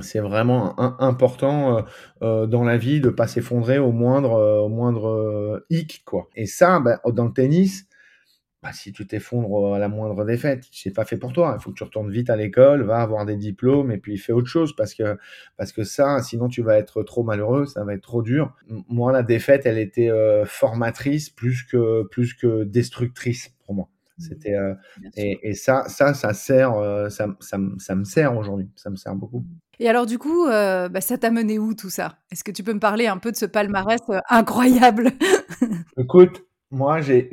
[0.00, 1.82] c'est vraiment important euh,
[2.22, 6.28] euh, dans la vie de pas s'effondrer au moindre, euh, au moindre hic, quoi.
[6.36, 7.86] Et ça, bah, dans le tennis,
[8.62, 11.56] bah, si tu t'effondres à la moindre défaite, c'est pas fait pour toi.
[11.58, 14.32] Il faut que tu retournes vite à l'école, va avoir des diplômes et puis fais
[14.32, 15.16] autre chose parce que
[15.56, 18.54] parce que ça, sinon tu vas être trop malheureux, ça va être trop dur.
[18.90, 20.10] Moi, la défaite, elle était
[20.44, 23.88] formatrice plus que plus que destructrice pour moi.
[24.20, 24.74] C'était euh,
[25.16, 28.68] et, et, ça, ça, ça sert, euh, ça, ça, ça, me sert aujourd'hui.
[28.76, 29.44] Ça me sert beaucoup.
[29.78, 32.18] Et alors du coup, euh, bah, ça t'a mené où tout ça?
[32.30, 35.10] Est-ce que tu peux me parler un peu de ce palmarès incroyable?
[35.96, 37.28] Écoute, moi, j'ai,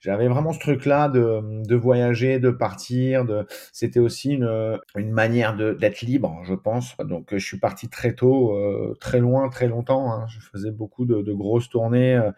[0.00, 3.24] j'avais vraiment ce truc-là de, de, voyager, de partir.
[3.24, 3.46] De...
[3.72, 6.96] C'était aussi une, une manière d'être libre, je pense.
[6.98, 8.54] Donc, je suis parti très tôt,
[9.00, 10.12] très loin, très longtemps.
[10.12, 10.26] Hein.
[10.28, 12.16] Je faisais beaucoup de, de grosses tournées.
[12.16, 12.30] Euh,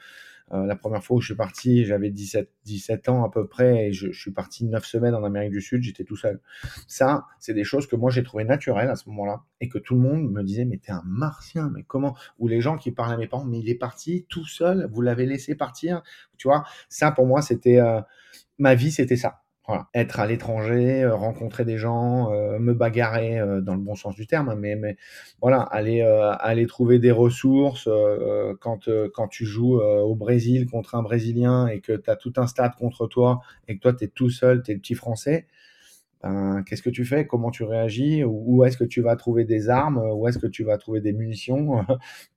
[0.53, 3.93] la première fois où je suis parti, j'avais 17, 17 ans à peu près et
[3.93, 6.41] je, je suis parti 9 semaines en Amérique du Sud, j'étais tout seul.
[6.87, 9.95] Ça, c'est des choses que moi j'ai trouvé naturelles à ce moment-là et que tout
[9.95, 12.17] le monde me disait mais t'es un martien, mais comment?
[12.39, 15.03] Ou les gens qui parlaient à mes parents, mais il est parti tout seul, vous
[15.03, 16.03] l'avez laissé partir,
[16.37, 18.01] tu vois Ça pour moi c'était euh,
[18.59, 19.43] ma vie, c'était ça.
[19.67, 19.89] Voilà.
[19.95, 24.15] Être à l'étranger, euh, rencontrer des gens, euh, me bagarrer euh, dans le bon sens
[24.15, 24.97] du terme, mais, mais
[25.41, 27.89] voilà, aller, aller trouver des ressources
[28.61, 32.47] quand, quand tu joues au Brésil contre un Brésilien et que tu as tout un
[32.47, 35.47] stade contre toi et que toi tu es tout seul, tu es le petit Français,
[36.29, 37.27] ben, qu'est-ce que tu fais?
[37.27, 38.25] Comment tu réagis?
[38.25, 39.99] Où est-ce que tu vas trouver des armes?
[39.99, 41.85] Où est-ce que tu vas trouver des munitions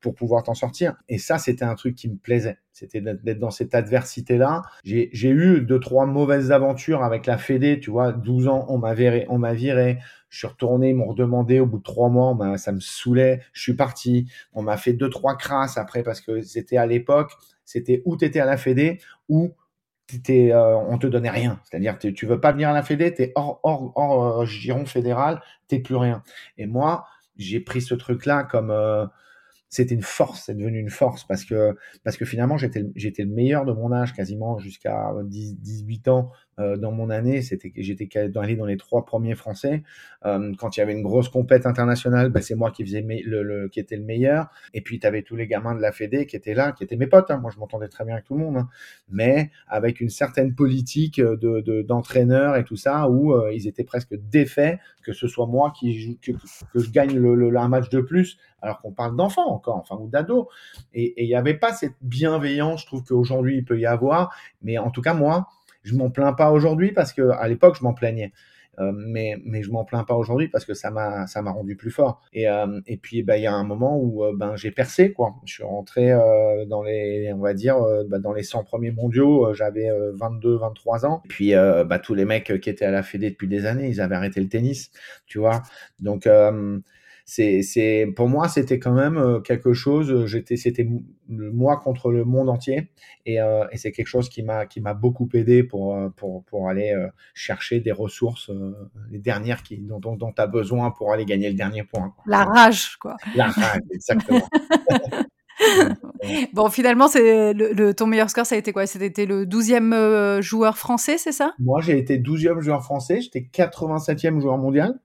[0.01, 0.95] pour pouvoir t'en sortir?
[1.07, 2.57] Et ça, c'était un truc qui me plaisait.
[2.71, 4.61] C'était d'être dans cette adversité-là.
[4.83, 7.79] J'ai eu deux, trois mauvaises aventures avec la Fédé.
[7.79, 9.99] Tu vois, 12 ans, on m'a viré, on m'a viré.
[10.29, 12.57] Je suis retourné, ils m'ont redemandé au bout de trois mois.
[12.57, 13.41] ça me saoulait.
[13.53, 14.29] Je suis parti.
[14.53, 17.31] On m'a fait deux, trois crasses après parce que c'était à l'époque,
[17.65, 19.53] c'était où tu étais à la Fédé ou
[20.29, 21.59] euh, on te donnait rien.
[21.63, 24.85] C'est-à-dire, tu veux pas venir à la Fédé, tu es hors, hors, hors euh, giron
[24.85, 26.23] fédéral, t'es plus rien.
[26.57, 27.05] Et moi,
[27.37, 29.05] j'ai pris ce truc-là comme euh,
[29.69, 33.29] c'était une force, c'est devenu une force parce que parce que finalement j'étais j'étais le
[33.29, 38.41] meilleur de mon âge quasiment jusqu'à 18 ans euh, dans mon année, c'était j'étais dans
[38.41, 39.83] les trois premiers français.
[40.25, 43.43] Euh, quand il y avait une grosse compète internationale, bah, c'est moi qui faisais le,
[43.43, 44.49] le, qui était le meilleur.
[44.73, 46.97] Et puis tu avais tous les gamins de la Fédé qui étaient là, qui étaient
[46.97, 47.31] mes potes.
[47.31, 47.37] Hein.
[47.37, 48.69] Moi, je m'entendais très bien avec tout le monde, hein.
[49.09, 54.15] mais avec une certaine politique de d'entraîneur et tout ça où euh, ils étaient presque
[54.15, 56.31] défaits que ce soit moi qui que,
[56.73, 59.95] que je gagne le, le, un match de plus, alors qu'on parle d'enfants encore, enfin
[59.99, 60.45] ou d'ados.
[60.93, 64.35] Et il n'y avait pas cette bienveillance, je trouve qu'aujourd'hui il peut y avoir.
[64.61, 65.47] Mais en tout cas moi,
[65.89, 68.31] je m'en plains pas aujourd'hui parce que à l'époque je m'en plaignais.
[68.79, 71.75] Euh, mais mais je m'en plains pas aujourd'hui parce que ça m'a ça m'a rendu
[71.75, 72.21] plus fort.
[72.31, 75.11] Et euh, et puis bah il y a un moment où euh, ben j'ai percé
[75.11, 75.35] quoi.
[75.45, 76.11] Je suis rentré
[76.67, 81.21] dans les on va dire bah, dans les 100 premiers mondiaux j'avais 22 23 ans.
[81.25, 84.01] Et puis bah tous les mecs qui étaient à la Fédé depuis des années ils
[84.01, 84.91] avaient arrêté le tennis
[85.25, 85.63] tu vois.
[85.99, 86.27] Donc
[87.29, 90.11] c'est, c'est, pour moi, c'était quand même euh, quelque chose.
[90.11, 90.87] Euh, j'étais, c'était
[91.27, 92.89] moi contre le monde entier,
[93.27, 96.69] et, euh, et c'est quelque chose qui m'a, qui m'a beaucoup aidé pour, pour, pour
[96.69, 96.91] aller
[97.35, 98.49] chercher des ressources,
[99.11, 102.11] les dernières qui, dont, dont, dont tu as besoin pour aller gagner le dernier point.
[102.15, 102.23] Quoi.
[102.25, 103.15] La rage, quoi.
[103.35, 104.47] La rage, exactement.
[106.53, 108.87] bon, finalement, c'est le, le, ton meilleur score, ça a été quoi?
[108.87, 111.53] C'était le 12e joueur français, c'est ça?
[111.59, 114.99] Moi, j'ai été 12e joueur français, j'étais 87e joueur mondial.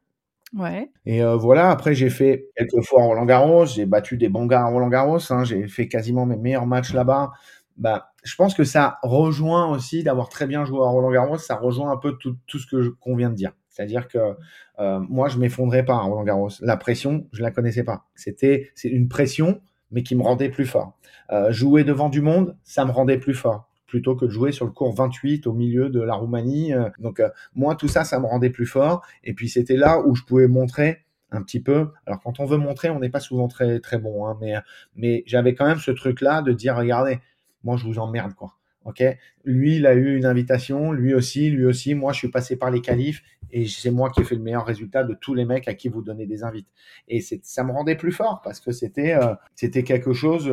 [0.54, 0.90] Ouais.
[1.04, 4.62] Et euh, voilà, après j'ai fait quelques fois Roland Garros, j'ai battu des bons gars
[4.62, 7.32] à Roland Garros, hein, j'ai fait quasiment mes meilleurs matchs là-bas.
[7.76, 11.56] Bah, je pense que ça rejoint aussi d'avoir très bien joué à Roland Garros, ça
[11.56, 13.52] rejoint un peu tout, tout ce que qu'on vient de dire.
[13.68, 14.36] C'est-à-dire que
[14.78, 16.50] euh, moi, je m'effondrais pas à Roland Garros.
[16.60, 18.04] La pression, je la connaissais pas.
[18.14, 20.96] C'était c'est une pression, mais qui me rendait plus fort.
[21.32, 24.64] Euh, jouer devant du monde, ça me rendait plus fort plutôt que de jouer sur
[24.64, 26.75] le cours 28 au milieu de la Roumanie.
[26.75, 26.88] Euh.
[26.99, 29.03] Donc euh, moi, tout ça, ça me rendait plus fort.
[29.23, 31.90] Et puis c'était là où je pouvais montrer un petit peu.
[32.07, 34.55] Alors quand on veut montrer, on n'est pas souvent très très bon, hein, mais
[34.94, 37.20] mais j'avais quand même ce truc là de dire regardez,
[37.64, 38.55] moi je vous emmerde quoi.
[38.85, 39.03] Ok,
[39.44, 41.94] lui il a eu une invitation, lui aussi, lui aussi.
[41.94, 44.66] Moi je suis passé par les qualifs et c'est moi qui ai fait le meilleur
[44.66, 46.68] résultat de tous les mecs à qui vous donnez des invites.
[47.09, 50.53] Et ça me rendait plus fort parce que c'était euh, c'était quelque chose,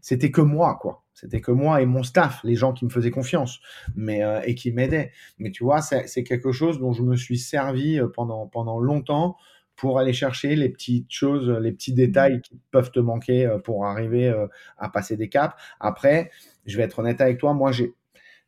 [0.00, 1.06] c'était que moi quoi.
[1.16, 3.60] C'était que moi et mon staff, les gens qui me faisaient confiance,
[3.94, 5.12] mais euh, et qui m'aidaient.
[5.38, 9.36] Mais tu vois, c'est quelque chose dont je me suis servi euh, pendant pendant longtemps
[9.76, 13.86] pour aller chercher les petites choses, les petits détails qui peuvent te manquer euh, pour
[13.86, 14.32] arriver
[14.78, 15.54] à passer des caps.
[15.80, 16.30] Après,
[16.64, 17.94] je vais être honnête avec toi, moi j'ai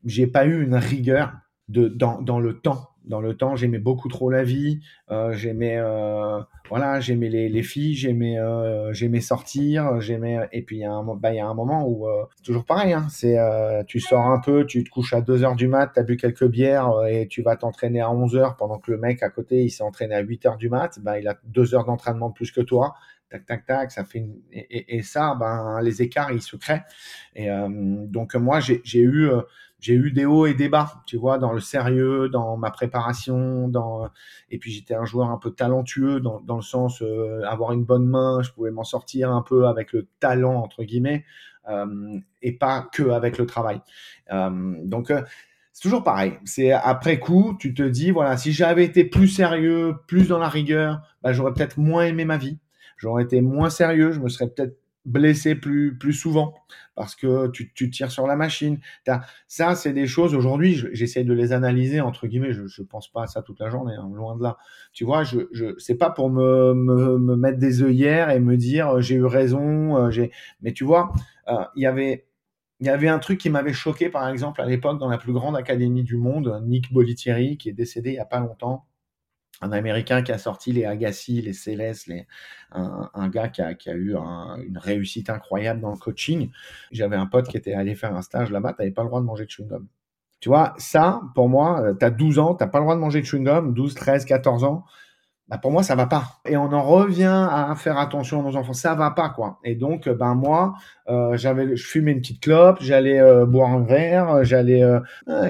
[0.04, 1.32] j'ai pas eu une rigueur
[1.68, 4.80] de dans dans le temps dans le temps, j'aimais beaucoup trop la vie.
[5.10, 10.38] Euh, j'aimais, euh, voilà, j'aimais les, les filles, j'aimais, euh, j'aimais sortir, j'aimais.
[10.52, 12.92] Et puis il y a un, bah, y a un moment où c'est toujours pareil.
[12.92, 13.36] Hein, c'est,
[13.86, 16.46] tu sors un peu, tu te couches à 2 heures du mat, t'as bu quelques
[16.46, 19.70] bières et tu vas t'entraîner à 11 heures pendant que le mec à côté il
[19.70, 20.98] s'est entraîné à 8 heures du mat.
[21.02, 22.94] Ben il a deux heures d'entraînement de plus que toi.
[23.30, 26.84] Tac, tac, tac, ça fait et, ça, ben les écarts ils se créent.
[27.34, 27.48] Et
[28.06, 29.30] donc moi j'ai eu
[29.80, 33.68] j'ai eu des hauts et des bas, tu vois, dans le sérieux, dans ma préparation,
[33.68, 34.08] dans
[34.50, 37.84] et puis j'étais un joueur un peu talentueux dans, dans le sens euh, avoir une
[37.84, 41.24] bonne main, je pouvais m'en sortir un peu avec le talent entre guillemets
[41.68, 43.80] euh, et pas que avec le travail.
[44.32, 45.22] Euh, donc euh,
[45.72, 46.34] c'est toujours pareil.
[46.44, 50.48] C'est après coup, tu te dis voilà, si j'avais été plus sérieux, plus dans la
[50.48, 52.58] rigueur, bah, j'aurais peut-être moins aimé ma vie.
[52.96, 54.76] J'aurais été moins sérieux, je me serais peut-être
[55.08, 56.54] blessé plus, plus souvent
[56.98, 58.80] parce que tu, tu tires sur la machine.
[59.46, 63.22] Ça, c'est des choses, aujourd'hui, j'essaie de les analyser, entre guillemets, je ne pense pas
[63.22, 64.56] à ça toute la journée, hein, loin de là.
[64.92, 68.56] Tu vois, je, je c'est pas pour me, me, me, mettre des œillères et me
[68.56, 70.32] dire euh, j'ai eu raison, euh, j'ai...
[70.60, 71.12] mais tu vois,
[71.46, 72.26] euh, il y avait
[72.80, 75.32] il y avait un truc qui m'avait choqué, par exemple, à l'époque, dans la plus
[75.32, 78.86] grande académie du monde, Nick Bolitieri, qui est décédé il y a pas longtemps,
[79.60, 82.26] un Américain qui a sorti les Agassi, les Célestes, les,
[82.72, 86.50] un, gars qui a, eu un, une réussite incroyable dans le coaching.
[86.92, 89.20] J'avais un pote qui était allé faire un stage là-bas, tu n'avais pas le droit
[89.20, 89.86] de manger de chewing-gum.
[90.40, 93.20] Tu vois, ça, pour moi, tu as 12 ans, tu pas le droit de manger
[93.20, 94.84] de chewing-gum, 12, 13, 14 ans
[95.48, 96.40] bah pour moi ça va pas.
[96.46, 98.74] Et on en revient à faire attention à nos enfants.
[98.74, 99.58] Ça va pas quoi.
[99.64, 100.74] Et donc euh, ben moi
[101.08, 105.00] euh, j'avais je fumais une petite clope j'allais euh, boire un verre j'allais euh,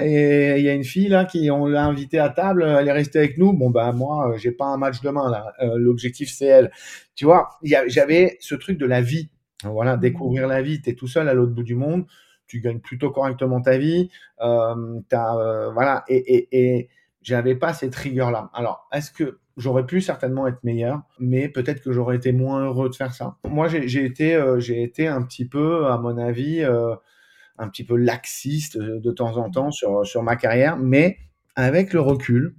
[0.01, 2.91] et il y a une fille là qui on l'a invitée à table elle est
[2.93, 3.51] restée avec nous.
[3.51, 5.53] Bon ben moi j'ai pas un match demain là.
[5.75, 6.71] L'objectif c'est elle.
[7.15, 7.49] Tu vois
[7.87, 9.29] j'avais ce truc de la vie.
[9.65, 10.81] Voilà découvrir la vie.
[10.81, 12.05] T'es tout seul à l'autre bout du monde.
[12.47, 14.09] Tu gagnes plutôt correctement ta vie.
[14.41, 16.05] Euh, as, voilà.
[16.07, 16.89] Et, et, et
[17.21, 21.81] j'avais pas cette rigueur là alors est-ce que j'aurais pu certainement être meilleur, mais peut-être
[21.81, 23.37] que j'aurais été moins heureux de faire ça.
[23.47, 26.95] Moi, j'ai été, euh, été un petit peu, à mon avis, euh,
[27.57, 31.17] un petit peu laxiste de temps en temps sur, sur ma carrière, mais
[31.55, 32.55] avec le recul,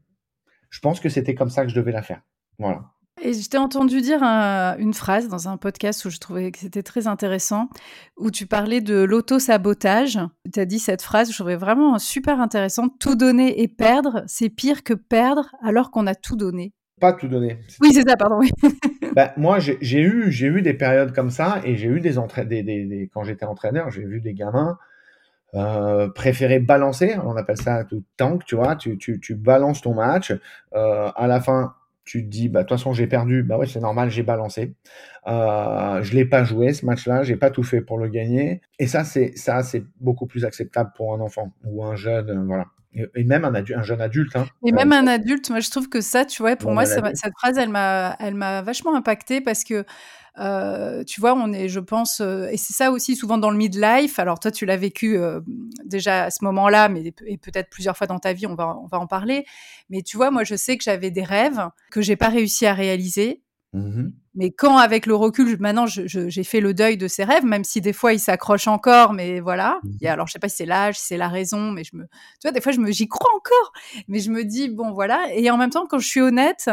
[0.69, 2.21] je pense que c'était comme ça que je devais la faire.
[2.59, 2.83] Voilà.
[3.23, 6.83] Et je t'ai entendu dire une phrase dans un podcast où je trouvais que c'était
[6.83, 7.69] très intéressant,
[8.17, 10.19] où tu parlais de l'auto-sabotage.
[10.53, 12.93] Tu as dit cette phrase, je trouvais vraiment super intéressante.
[12.99, 16.73] Tout donner et perdre, c'est pire que perdre alors qu'on a tout donné.
[17.01, 17.59] Pas tout donner.
[17.81, 18.39] Oui, c'est ça, pardon.
[18.39, 18.51] Oui.
[19.17, 22.51] bah, moi, j'ai eu, eu des périodes comme ça et j'ai eu des entraînements.
[22.51, 24.79] Des, des, quand j'étais entraîneur, j'ai vu des gamins
[25.55, 27.17] euh, préférer balancer.
[27.25, 28.77] On appelle ça tout tank, tu vois.
[28.77, 30.33] Tu, tu, tu balances ton match.
[30.75, 33.43] Euh, à la fin, tu te dis, bah, de toute façon, j'ai perdu.
[33.43, 34.75] Bah ouais, c'est normal, j'ai balancé.
[35.27, 38.61] Euh, je l'ai pas joué ce match-là, j'ai pas tout fait pour le gagner.
[38.79, 42.67] Et ça, c'est ça, c'est beaucoup plus acceptable pour un enfant ou un jeune, voilà.
[42.93, 44.35] Et, même un, un, jeune adulte.
[44.35, 44.47] Hein.
[44.67, 47.57] Et même un adulte, moi, je trouve que ça, tu vois, pour moi, cette phrase,
[47.57, 49.85] elle m'a, elle m'a vachement impacté parce que
[50.39, 53.57] euh, tu vois, on est, je pense, euh, et c'est ça aussi souvent dans le
[53.57, 54.19] midlife.
[54.19, 55.41] Alors toi, tu l'as vécu euh,
[55.85, 58.87] déjà à ce moment-là, mais et peut-être plusieurs fois dans ta vie, on va, on
[58.87, 59.45] va en parler.
[59.89, 62.75] Mais tu vois, moi, je sais que j'avais des rêves que j'ai pas réussi à
[62.75, 63.43] réaliser.
[63.73, 67.65] Mmh mais quand, avec le recul, maintenant, j'ai fait le deuil de ces rêves, même
[67.65, 69.81] si des fois ils s'accrochent encore, mais voilà.
[69.83, 72.05] Mmh alors, je sais pas si c'est l'âge, si c'est la raison, mais je me,
[72.05, 73.73] tu vois, des fois, je me, j'y crois encore,
[74.07, 75.27] mais je me dis, bon, voilà.
[75.35, 76.71] Et en même temps, quand je suis honnête,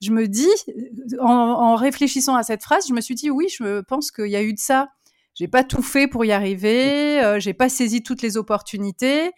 [0.00, 0.48] je me dis,
[1.20, 4.42] en, réfléchissant à cette phrase, je me suis dit, oui, je pense qu'il y a
[4.42, 4.90] eu de ça.
[5.34, 9.32] J'ai pas tout fait pour y arriver, euh, j'ai pas saisi toutes les opportunités,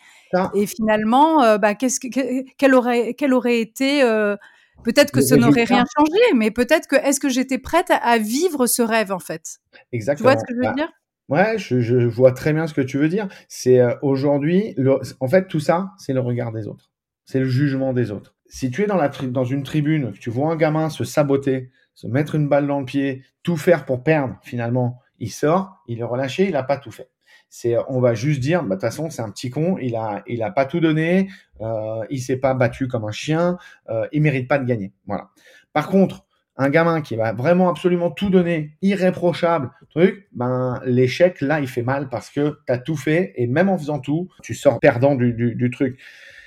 [0.55, 4.37] et finalement, euh, bah, qu'est-ce que, quel aurait, quel aurait été, euh,
[4.85, 8.67] peut-être que ça n'aurait rien changé, mais peut-être que est-ce que j'étais prête à, vivre
[8.67, 9.59] ce rêve en fait?
[9.93, 10.31] Exactement.
[10.31, 10.93] Tu vois ce que je veux bah, dire?
[11.29, 13.29] Ouais, je, je, vois très bien ce que tu veux dire.
[13.49, 14.77] C'est aujourd'hui,
[15.21, 16.93] en fait, tout ça, c'est le regard des autres,
[17.25, 20.31] c'est le jugement des autres si tu es dans, la dans une tribune, que tu
[20.31, 24.03] vois un gamin se saboter, se mettre une balle dans le pied, tout faire pour
[24.03, 27.11] perdre, finalement, il sort, il est relâché, il n'a pas tout fait.
[27.49, 30.23] C'est, on va juste dire, bah, de toute façon, c'est un petit con, il a,
[30.27, 31.29] il a pas tout donné,
[31.61, 33.57] euh, il s'est pas battu comme un chien,
[33.89, 34.93] euh, il mérite pas de gagner.
[35.07, 35.29] Voilà.
[35.73, 41.61] Par contre, un gamin qui va vraiment absolument tout donner, irréprochable, truc, ben l'échec là,
[41.61, 44.55] il fait mal parce que tu as tout fait et même en faisant tout, tu
[44.55, 45.99] sors perdant du, du, du truc.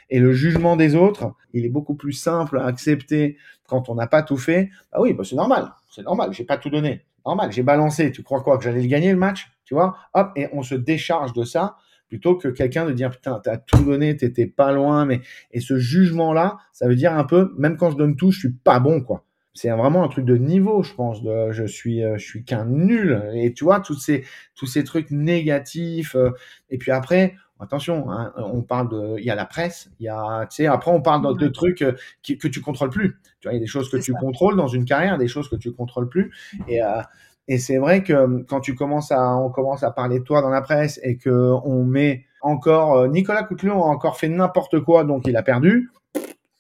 [0.10, 4.08] Et le jugement des autres, il est beaucoup plus simple à accepter quand on n'a
[4.08, 4.70] pas tout fait.
[4.92, 7.06] Ah oui, bah c'est normal, c'est normal, j'ai pas tout donné.
[7.30, 8.12] Normal, j'ai balancé.
[8.12, 9.52] Tu crois quoi que j'allais le gagner le match?
[9.63, 9.96] Tu vois?
[10.15, 11.76] Hop, et on se décharge de ça
[12.08, 15.78] plutôt que quelqu'un de dire putain t'as tout donné, t'étais pas loin, mais et ce
[15.78, 18.80] jugement là, ça veut dire un peu même quand je donne tout, je suis pas
[18.80, 19.26] bon quoi.
[19.54, 21.22] C'est vraiment un truc de niveau, je pense.
[21.22, 23.22] De, je suis, euh, je suis qu'un nul.
[23.34, 24.24] Et tu vois, tous ces,
[24.56, 26.15] tous ces trucs négatifs.
[26.15, 26.32] Euh,
[26.70, 30.10] et puis après, Attention, hein, on parle de, il y a la presse, il y
[30.10, 31.93] a, tu sais, après on parle de, trucs euh,
[32.24, 33.17] que tu contrôles plus.
[33.41, 35.50] Tu vois, il y a des choses que tu contrôles dans une carrière, des choses
[35.50, 36.32] que tu contrôles plus.
[36.67, 37.02] Et, euh,
[37.50, 40.41] et c'est vrai que euh, quand tu commences à, on commence à parler de toi
[40.41, 45.04] dans la presse et que on met encore, Nicolas Coutelon a encore fait n'importe quoi,
[45.04, 45.91] donc il a perdu.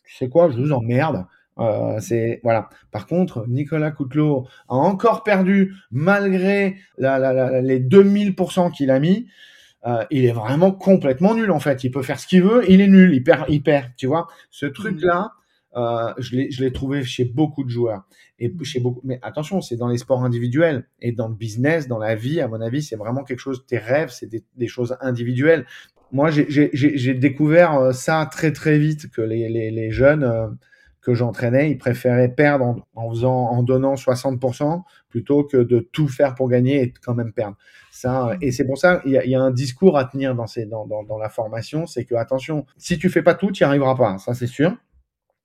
[0.03, 1.25] C'est quoi, je vous emmerde.
[1.59, 2.69] Euh, c'est voilà.
[2.91, 8.99] Par contre, Nicolas Coutelot a encore perdu malgré la, la, la, les 2000% qu'il a
[8.99, 9.27] mis.
[9.85, 11.83] Euh, il est vraiment complètement nul en fait.
[11.83, 13.91] Il peut faire ce qu'il veut, il est nul, il perd, il perd.
[13.97, 15.31] Tu vois, ce truc-là,
[15.75, 18.03] euh, je l'ai trouvé chez beaucoup de joueurs
[18.39, 19.01] et chez beaucoup.
[19.03, 22.41] Mais attention, c'est dans les sports individuels et dans le business, dans la vie.
[22.41, 23.65] À mon avis, c'est vraiment quelque chose.
[23.67, 25.65] Tes rêves, c'est des, choses individuelles.
[26.11, 30.47] Moi, j'ai découvert euh, ça très très vite que les, les, les jeunes euh,
[31.09, 36.07] que j'entraînais, ils préféraient perdre en, en, faisant, en donnant 60% plutôt que de tout
[36.07, 37.57] faire pour gagner et quand même perdre.
[37.91, 40.65] Ça, et c'est pour ça il y, y, a un discours à tenir dans, ces,
[40.65, 43.67] dans, dans, dans la formation, c'est que attention, si tu fais pas tout, tu n'y
[43.67, 44.75] arriveras pas, ça c'est sûr.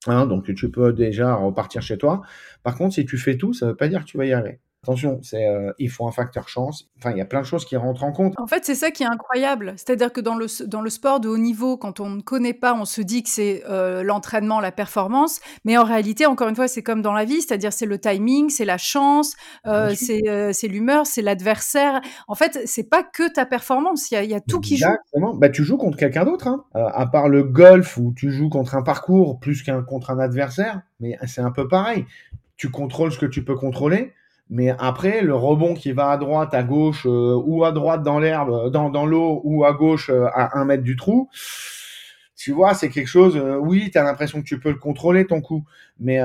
[0.06, 2.20] Hein, donc tu peux déjà repartir chez toi.
[2.62, 4.32] Par contre, si tu fais tout, ça ne veut pas dire que tu vas y
[4.32, 4.60] arriver.
[4.84, 6.90] Attention, c'est euh, il faut un facteur chance.
[6.98, 8.34] Enfin, il y a plein de choses qui rentrent en compte.
[8.36, 9.72] En fait, c'est ça qui est incroyable.
[9.78, 12.74] C'est-à-dire que dans le, dans le sport de haut niveau, quand on ne connaît pas,
[12.74, 15.40] on se dit que c'est euh, l'entraînement, la performance.
[15.64, 17.40] Mais en réalité, encore une fois, c'est comme dans la vie.
[17.40, 22.02] C'est-à-dire, c'est le timing, c'est la chance, euh, c'est l'humeur, c'est l'adversaire.
[22.28, 24.10] En fait, c'est pas que ta performance.
[24.10, 24.84] Il y a, y a, tout qui joue.
[24.84, 25.32] Exactement.
[25.34, 26.46] Bah, tu joues contre quelqu'un d'autre.
[26.46, 26.62] Hein.
[26.74, 30.82] à part le golf où tu joues contre un parcours plus qu'un contre un adversaire.
[31.00, 32.04] Mais c'est un peu pareil.
[32.58, 34.12] Tu contrôles ce que tu peux contrôler
[34.54, 38.20] mais après, le rebond qui va à droite, à gauche, euh, ou à droite dans
[38.20, 41.28] l'herbe, euh, dans, dans l'eau, ou à gauche euh, à un mètre du trou,
[42.36, 45.40] tu vois, c'est quelque chose, oui, tu as l'impression que tu peux le contrôler, ton
[45.40, 45.64] coup.
[45.98, 46.20] Mais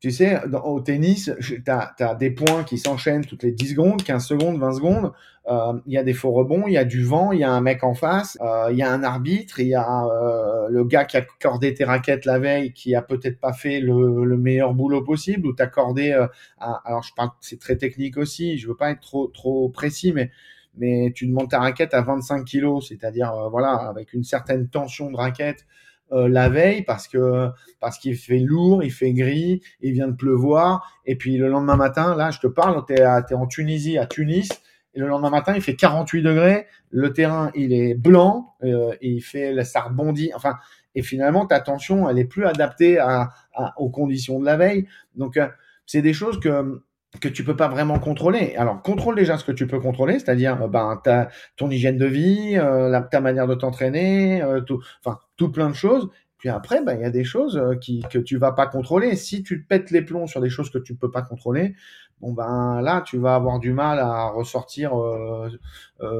[0.00, 4.24] tu sais, au tennis, tu as, des points qui s'enchaînent toutes les 10 secondes, 15
[4.24, 5.12] secondes, 20 secondes.
[5.48, 7.50] Euh, il y a des faux rebonds, il y a du vent, il y a
[7.50, 10.84] un mec en face, euh, il y a un arbitre, il y a euh, le
[10.84, 14.74] gars qui a accordé tes raquettes la veille qui a peut-être pas fait le, meilleur
[14.74, 16.12] boulot possible ou t'accordé.
[16.58, 18.58] alors je parle, c'est très technique aussi.
[18.58, 20.30] Je veux pas être trop trop précis, mais
[20.76, 25.16] mais tu demandes ta raquette à 25 kilos, c'est-à-dire voilà avec une certaine tension de
[25.16, 25.66] raquette
[26.10, 27.48] la veille parce que
[27.80, 31.76] parce qu'il fait lourd, il fait gris, il vient de pleuvoir, et puis le lendemain
[31.76, 34.48] matin, là, je te parle, t'es es en Tunisie, à Tunis,
[34.94, 39.20] et le lendemain matin, il fait 48 degrés, le terrain, il est blanc, et il
[39.20, 40.54] fait, ça rebondit, enfin,
[40.94, 43.30] et finalement, ta tension, elle est plus adaptée à,
[43.76, 44.88] aux conditions de la veille.
[45.14, 45.38] Donc,
[45.86, 46.82] c'est des choses que
[47.20, 48.54] que tu peux pas vraiment contrôler.
[48.56, 52.06] Alors, contrôle déjà ce que tu peux contrôler, c'est-à-dire euh, ben, ta, ton hygiène de
[52.06, 56.08] vie, euh, la, ta manière de t'entraîner, euh, tout, enfin, tout plein de choses.
[56.36, 59.16] Puis après, ben, il y a des choses qui, que tu vas pas contrôler.
[59.16, 61.74] Si tu te pètes les plombs sur des choses que tu peux pas contrôler,
[62.20, 64.92] bon ben là, tu vas avoir du mal à ressortir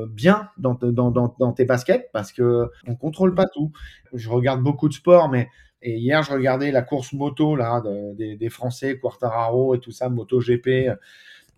[0.08, 3.72] bien dans, dans, dans, tes baskets parce que on contrôle pas tout.
[4.12, 5.48] Je regarde beaucoup de sport, mais
[5.82, 7.82] et hier, je regardais la course moto là
[8.16, 10.90] des, des, Français, Quartararo et tout ça, Moto GP.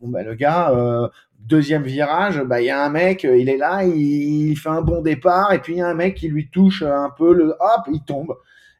[0.00, 1.08] Bon, bah, le gars, euh,
[1.40, 5.02] deuxième virage, bah, il y a un mec, il est là, il, fait un bon
[5.02, 7.86] départ, et puis il y a un mec qui lui touche un peu le, hop,
[7.92, 8.36] il tombe.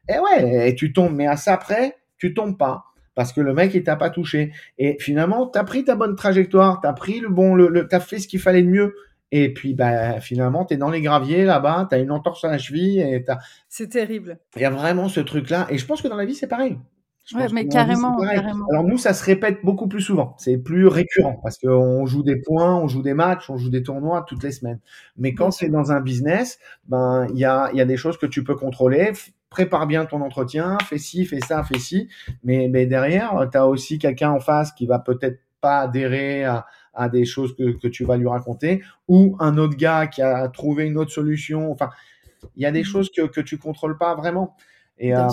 [0.09, 2.85] Et ouais, et tu tombes, mais à ça près, tu tombes pas.
[3.15, 4.51] Parce que le mec, il t'a pas touché.
[4.77, 7.87] Et finalement, tu as pris ta bonne trajectoire, tu as pris le bon, le, le
[7.93, 8.95] as fait ce qu'il fallait de mieux.
[9.31, 12.49] Et puis, bah, finalement, tu es dans les graviers là-bas, tu as une entorse à
[12.49, 12.99] la cheville.
[12.99, 13.23] et
[13.69, 14.39] C'est terrible.
[14.55, 15.67] Il y a vraiment ce truc-là.
[15.69, 16.77] Et je pense que dans la vie, c'est pareil.
[17.33, 20.35] Ouais, mais carrément, carrément, Alors nous, ça se répète beaucoup plus souvent.
[20.37, 23.83] C'est plus récurrent parce qu'on joue des points, on joue des matchs, on joue des
[23.83, 24.79] tournois toutes les semaines.
[25.17, 28.25] Mais quand c'est dans un business, ben il y a, y a des choses que
[28.25, 29.11] tu peux contrôler.
[29.51, 32.09] Prépare bien ton entretien, fais ci, fais ça, fais ci.
[32.43, 36.65] Mais, mais derrière, tu as aussi quelqu'un en face qui va peut-être pas adhérer à,
[36.93, 40.47] à des choses que, que, tu vas lui raconter, ou un autre gars qui a
[40.49, 41.71] trouvé une autre solution.
[41.71, 41.89] Enfin,
[42.55, 42.85] il y a des mmh.
[42.85, 44.55] choses que, que tu contrôles pas vraiment.
[44.97, 45.27] Et, euh,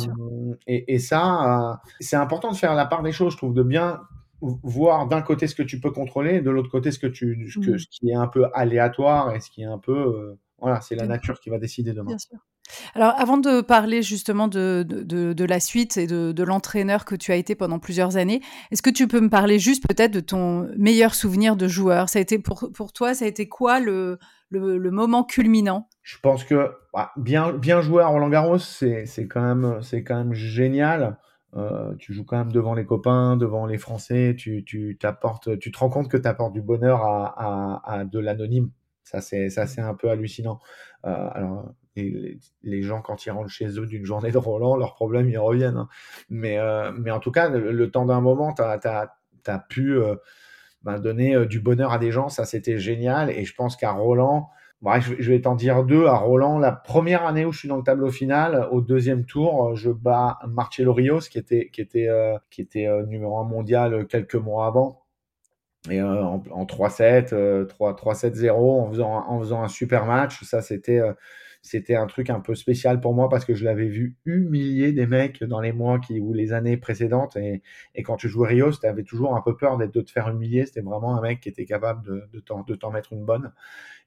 [0.66, 3.62] et, et, ça, euh, c'est important de faire la part des choses, je trouve, de
[3.62, 4.00] bien
[4.40, 7.50] voir d'un côté ce que tu peux contrôler, et de l'autre côté ce que tu,
[7.50, 7.78] ce, que, mmh.
[7.78, 10.94] ce qui est un peu aléatoire et ce qui est un peu, euh, voilà, c'est
[10.94, 12.10] la nature qui va décider demain.
[12.10, 12.38] Bien sûr.
[12.94, 17.36] Alors, avant de parler justement de, de, la suite et de, l'entraîneur que tu as
[17.36, 18.40] été pendant plusieurs années,
[18.70, 22.08] est-ce que tu peux me parler juste peut-être de ton meilleur souvenir de joueur?
[22.08, 24.18] Ça a été pour, pour toi, ça a été quoi le,
[24.50, 25.88] le, moment culminant?
[26.02, 30.32] Je pense que bah, bien, bien jouer à Roland Garros, c'est quand, même, quand même
[30.32, 31.18] génial.
[31.56, 35.78] Euh, tu joues quand même devant les copains, devant les Français, tu, tu, tu te
[35.78, 38.70] rends compte que tu apportes du bonheur à, à, à de l'anonyme.
[39.02, 40.60] Ça, c'est un peu hallucinant.
[41.06, 41.72] Euh, alors,
[42.62, 45.76] les, gens, quand ils rentrent chez eux d'une journée de Roland, leurs problèmes, ils reviennent.
[45.76, 45.88] Hein.
[46.30, 50.16] Mais, euh, mais en tout cas, le, temps d'un moment, tu as, pu euh,
[50.82, 52.28] ben, donner euh, du bonheur à des gens.
[52.28, 53.30] Ça, c'était génial.
[53.30, 54.49] Et je pense qu'à Roland,
[54.82, 56.07] bref, je vais t'en dire deux.
[56.07, 59.74] À Roland, la première année où je suis dans le tableau final, au deuxième tour,
[59.76, 62.09] je bats Marcello Rios, qui était, qui était,
[62.51, 65.05] qui était numéro un mondial quelques mois avant.
[65.90, 70.42] Et en, 3-7, 3-7-0, en faisant, en faisant un super match.
[70.42, 71.01] Ça, c'était
[71.68, 75.06] c'était un truc un peu spécial pour moi parce que je l'avais vu humilier des
[75.06, 77.36] mecs dans les mois qui, ou les années précédentes.
[77.36, 77.62] Et,
[77.94, 80.28] et quand tu jouais Rio, tu avais toujours un peu peur d'être de te faire
[80.28, 80.66] humilier.
[80.66, 83.52] C'était vraiment un mec qui était capable de, de t'en mettre une bonne.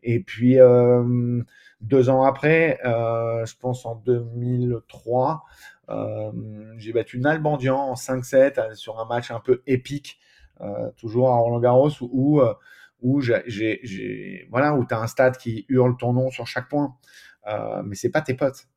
[0.03, 1.41] Et puis, euh,
[1.82, 5.43] deux ans après, euh, je pense en 2003,
[5.89, 6.32] euh,
[6.78, 10.20] j'ai battu Nalbandian en 5-7 sur un match un peu épique,
[10.95, 12.39] toujours à Roland Garros, où,
[13.01, 16.95] où j'ai, voilà, où tu as un stade qui hurle ton nom sur chaque point.
[17.48, 18.68] Euh, mais c'est pas tes potes.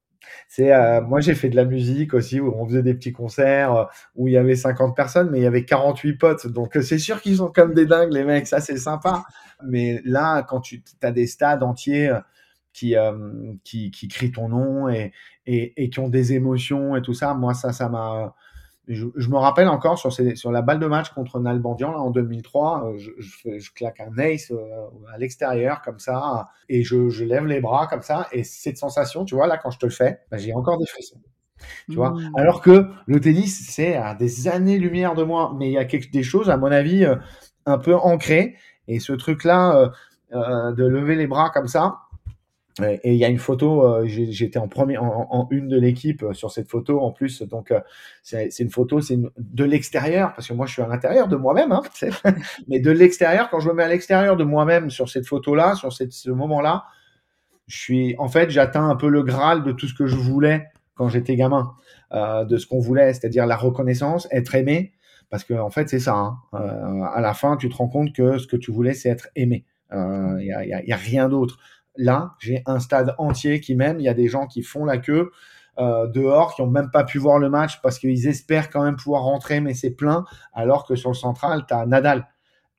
[0.49, 3.75] C'est euh, moi j'ai fait de la musique aussi où on faisait des petits concerts
[3.75, 3.85] euh,
[4.15, 6.47] où il y avait 50 personnes mais il y avait 48 potes.
[6.47, 8.47] Donc c'est sûr qu'ils sont comme des dingues les mecs.
[8.47, 9.25] Ça c'est sympa.
[9.67, 12.13] Mais là quand tu as des stades entiers
[12.73, 12.97] qui,
[13.65, 15.13] qui, qui crient ton nom et,
[15.47, 18.35] et, et, qui ont des émotions et tout ça moi ça ça m'a
[18.89, 22.85] je, me rappelle encore sur, sur la balle de match contre Nalbandian là, en 2003,
[22.85, 23.11] euh, je,
[23.59, 28.03] je, claque un ace euh, à l'extérieur comme ça et je, lève les bras comme
[28.03, 30.79] ça et cette sensation, tu vois, là quand je te le fais, bah, j'ai encore
[30.79, 31.21] des frissons.
[31.89, 32.11] Tu vois?
[32.11, 32.33] Mmh.
[32.37, 36.11] Alors que le tennis, c'est à des années-lumière de moi, mais il y a quelque,
[36.11, 37.17] des choses, à mon avis, euh,
[37.65, 38.57] un peu ancrées.
[38.87, 39.93] Et ce truc-là,
[40.31, 42.01] de lever les bras comme ça,
[42.83, 46.51] et il y a une photo, euh, j'étais en en, une de l'équipe euh, sur
[46.51, 47.43] cette photo en plus.
[47.43, 47.81] Donc euh,
[48.23, 51.71] c'est une photo, c'est de l'extérieur parce que moi je suis à l'intérieur de moi-même,
[51.71, 51.83] hein,
[52.69, 55.93] mais de l'extérieur quand je me mets à l'extérieur de moi-même sur cette photo-là, sur
[55.93, 56.85] ce moment-là,
[57.69, 60.67] je suis, en fait, j'atteins un peu le graal de tout ce que je voulais
[60.97, 61.73] quand j'étais gamin,
[62.13, 64.93] de ce qu'on voulait, c'est-à-dire la reconnaissance, être aimé,
[65.31, 66.15] parce que en fait c'est ça.
[66.15, 66.39] Hein.
[66.53, 69.65] À la fin, tu te rends compte que ce que tu voulais, c'est être aimé.
[69.91, 71.59] Il y a, y, a, y a rien d'autre.
[71.97, 74.01] Là, j'ai un stade entier qui m'aime.
[74.01, 75.31] Il y a des gens qui font la queue
[75.79, 78.97] euh, dehors, qui ont même pas pu voir le match parce qu'ils espèrent quand même
[78.97, 80.25] pouvoir rentrer, mais c'est plein.
[80.53, 82.29] Alors que sur le central, tu as Nadal.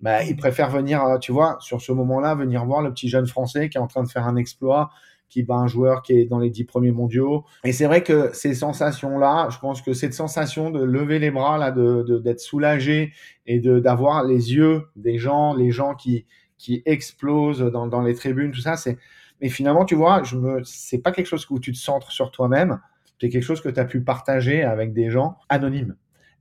[0.02, 3.28] Bah, ils préfèrent venir, euh, tu vois, sur ce moment-là, venir voir le petit jeune
[3.28, 4.92] français qui est en train de faire un exploit,
[5.30, 7.44] qui bat un joueur qui est dans les dix premiers mondiaux.
[7.64, 11.72] Et c'est vrai que ces sensations-là, je pense que cette sensation de lever les bras,
[11.72, 13.12] d'être soulagé
[13.46, 16.26] et d'avoir les yeux des gens, les gens qui
[16.58, 18.98] qui explosent dans, dans les tribunes, tout ça, c'est.
[19.42, 22.32] Mais finalement, tu vois, je me, c'est pas quelque chose où tu te centres sur
[22.32, 22.80] toi-même.
[23.20, 25.96] C'est quelque chose que tu as pu partager avec des gens anonymes.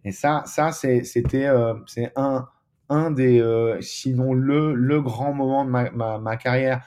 [0.04, 2.46] Et ça, ça c'était euh, c'est un,
[2.88, 6.84] un des, euh, sinon le, le grand moment de ma, ma, ma carrière.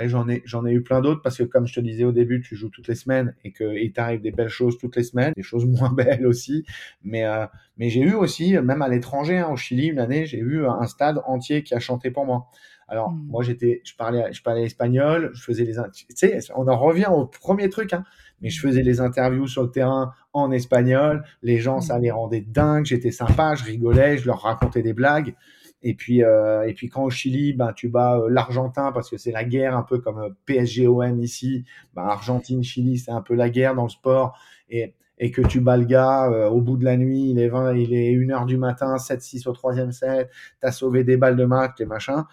[0.00, 2.12] Après, j'en ai, j'en ai eu plein d'autres parce que, comme je te disais au
[2.12, 5.34] début, tu joues toutes les semaines et qu'il t'arrive des belles choses toutes les semaines,
[5.36, 6.64] des choses moins belles aussi.
[7.04, 7.44] Mais, euh,
[7.76, 10.86] mais j'ai eu aussi, même à l'étranger, hein, au Chili, une année, j'ai eu un
[10.86, 12.46] stade entier qui a chanté pour moi.
[12.88, 13.26] Alors, mmh.
[13.28, 17.08] moi, j'étais, je parlais, je parlais espagnol, je faisais les, tu sais, on en revient
[17.12, 18.04] au premier truc, hein
[18.40, 21.24] mais je faisais les interviews sur le terrain en espagnol.
[21.42, 22.86] Les gens, ça les rendait dingues.
[22.86, 25.34] J'étais sympa, je rigolais, je leur racontais des blagues.
[25.82, 29.16] Et puis, euh, et puis quand au Chili, ben, tu bats euh, l'Argentin parce que
[29.16, 31.64] c'est la guerre, un peu comme euh, PSG-OM ici.
[31.94, 34.38] Ben, Argentine-Chili, c'est un peu la guerre dans le sport.
[34.68, 37.74] Et, et que tu bats le gars au bout de la nuit, il est 20,
[37.74, 41.44] il est 1h du matin, 7-6 au troisième set, tu as sauvé des balles de
[41.44, 42.26] match, et machin,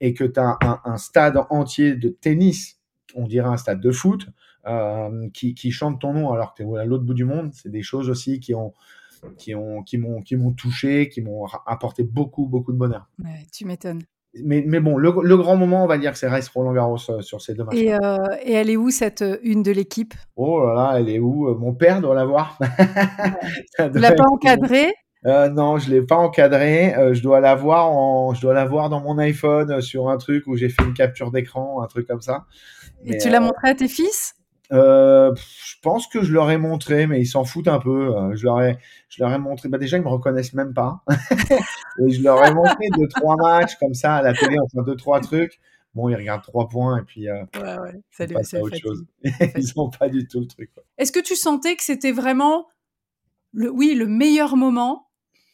[0.00, 2.80] et que tu as un, stade entier de tennis,
[3.14, 4.26] on dirait un stade de foot,
[5.32, 7.52] qui, qui chantent ton nom alors que tu es à l'autre bout du monde.
[7.52, 8.74] C'est des choses aussi qui ont
[9.38, 13.08] qui ont qui m'ont qui m'ont touché, qui m'ont apporté beaucoup beaucoup de bonheur.
[13.22, 14.02] Ouais, tu m'étonnes.
[14.42, 16.96] Mais, mais bon, le, le, grand moment, on va dire que c'est Race Roland Garros
[17.10, 17.76] euh, sur ces deux matchs.
[17.76, 20.14] Et, euh, et, elle est où cette une de l'équipe?
[20.36, 21.54] Oh là là, elle est où?
[21.54, 22.56] Mon père doit la voir.
[23.78, 24.94] tu l'as pas encadrée?
[25.24, 26.94] Euh, non, je l'ai pas encadré.
[26.94, 30.56] Euh, je dois l'avoir en, je dois l'avoir dans mon iPhone sur un truc où
[30.56, 32.46] j'ai fait une capture d'écran, un truc comme ça.
[33.04, 34.34] Et tu l'as montré à tes fils?
[34.72, 38.16] Euh, je pense que je leur ai montré, mais ils s'en foutent un peu.
[38.16, 39.68] Euh, je leur ai, je leur ai montré.
[39.68, 41.02] Bah déjà, ils me reconnaissent même pas.
[42.00, 44.96] et je leur ai montré deux trois matchs comme ça à la télé, enfin deux
[44.96, 45.60] trois trucs.
[45.94, 48.00] Bon, ils regardent trois points et puis euh, ouais, ouais.
[48.10, 49.04] Ça à autre chose.
[49.22, 50.70] ils n'ont pas du tout le truc.
[50.96, 52.66] Est-ce que tu sentais que c'était vraiment
[53.52, 55.10] le, oui, le meilleur moment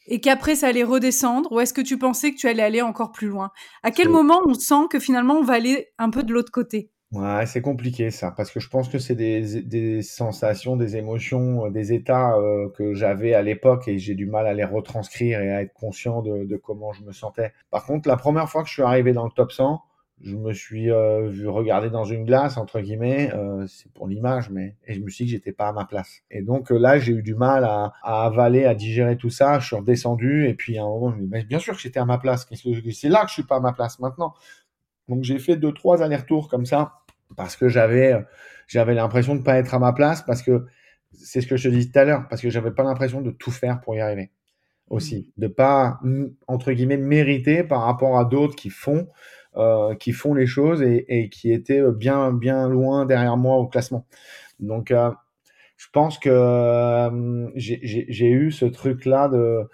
[0.06, 1.50] et qu'après ça allait redescendre?
[1.50, 3.50] Ou est-ce que tu pensais que tu allais aller encore plus loin?
[3.82, 6.92] À quel moment on sent que finalement on va aller un peu de l'autre côté?
[7.12, 11.64] Ouais, c'est compliqué ça, parce que je pense que c'est des, des sensations, des émotions,
[11.64, 15.40] euh, des états euh, que j'avais à l'époque et j'ai du mal à les retranscrire
[15.40, 17.54] et à être conscient de, de, comment je me sentais.
[17.70, 19.80] Par contre, la première fois que je suis arrivé dans le top 100,
[20.20, 24.50] je me suis euh, vu regarder dans une glace, entre guillemets, euh, c'est pour l'image,
[24.50, 26.22] mais et je me suis dit que j'étais pas à ma place.
[26.30, 29.60] Et donc euh, là, j'ai eu du mal à, à, avaler, à digérer tout ça.
[29.60, 31.80] Je suis redescendu et puis à un moment, je me dis, mais bien sûr que
[31.80, 32.46] j'étais à ma place.
[32.92, 34.34] C'est là que je suis pas à ma place maintenant.
[35.08, 36.94] Donc j'ai fait deux trois allers-retours comme ça
[37.36, 38.14] parce que j'avais
[38.66, 40.66] j'avais l'impression de pas être à ma place parce que
[41.12, 43.30] c'est ce que je te disais tout à l'heure parce que j'avais pas l'impression de
[43.30, 44.30] tout faire pour y arriver
[44.90, 46.00] aussi de pas
[46.46, 49.08] entre guillemets mériter par rapport à d'autres qui font
[49.56, 53.66] euh, qui font les choses et, et, qui étaient bien bien loin derrière moi au
[53.66, 54.06] classement.
[54.60, 55.10] Donc euh,
[55.76, 59.68] je pense que euh, j'ai eu ce truc là de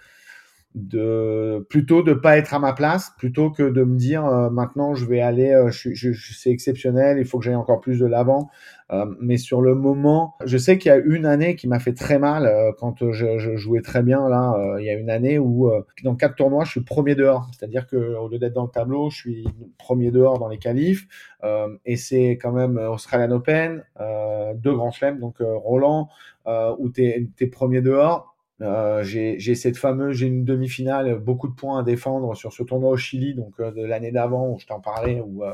[0.75, 4.93] de plutôt de pas être à ma place plutôt que de me dire euh, maintenant
[4.93, 8.05] je vais aller euh, je, je, c'est exceptionnel il faut que j'aille encore plus de
[8.05, 8.49] l'avant.
[8.91, 11.93] Euh, mais sur le moment je sais qu'il y a une année qui m'a fait
[11.93, 15.39] très mal euh, quand je, je, jouais très bien là il y a une année
[15.39, 15.71] où
[16.03, 17.49] dans quatre tournois je suis premier dehors.
[17.57, 19.47] C'est-à-dire que au lieu d'être dans le tableau je suis
[19.77, 21.07] premier dehors dans les qualifs.
[21.85, 23.83] Et c'est quand même Australian Open
[24.55, 26.09] deux grands chelems donc Roland
[26.77, 31.79] où tu es premier dehors euh, j'ai cette fameuse, j'ai une demi-finale, beaucoup de points
[31.79, 34.79] à défendre sur ce tournoi au Chili, donc euh, de l'année d'avant où je t'en
[34.79, 35.51] parlais, où, euh,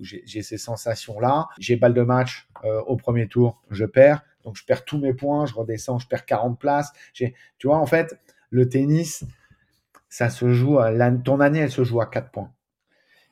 [0.00, 1.48] j'ai ces sensations-là.
[1.58, 2.48] J'ai balle de match
[2.86, 6.24] au premier tour, je perds, donc je perds tous mes points, je redescends, je perds
[6.24, 6.92] 40 places.
[7.12, 7.34] Tu
[7.64, 8.18] vois, en fait,
[8.50, 9.24] le tennis,
[10.08, 12.50] ça se joue, à ton année, elle se joue à 4 points.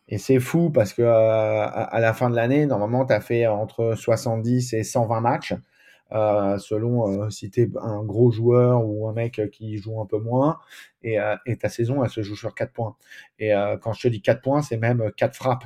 [0.08, 3.94] Et c'est fou parce que à la fin de l'année, normalement, tu as fait entre
[3.96, 5.54] 70 et 120 matchs.
[6.12, 10.06] Euh, selon euh, si tu es un gros joueur ou un mec qui joue un
[10.06, 10.58] peu moins.
[11.02, 12.96] Et, euh, ta saison, elle se joue sur 4 points.
[13.38, 15.64] Et quand je te dis 4 points, c'est même 4 frappes.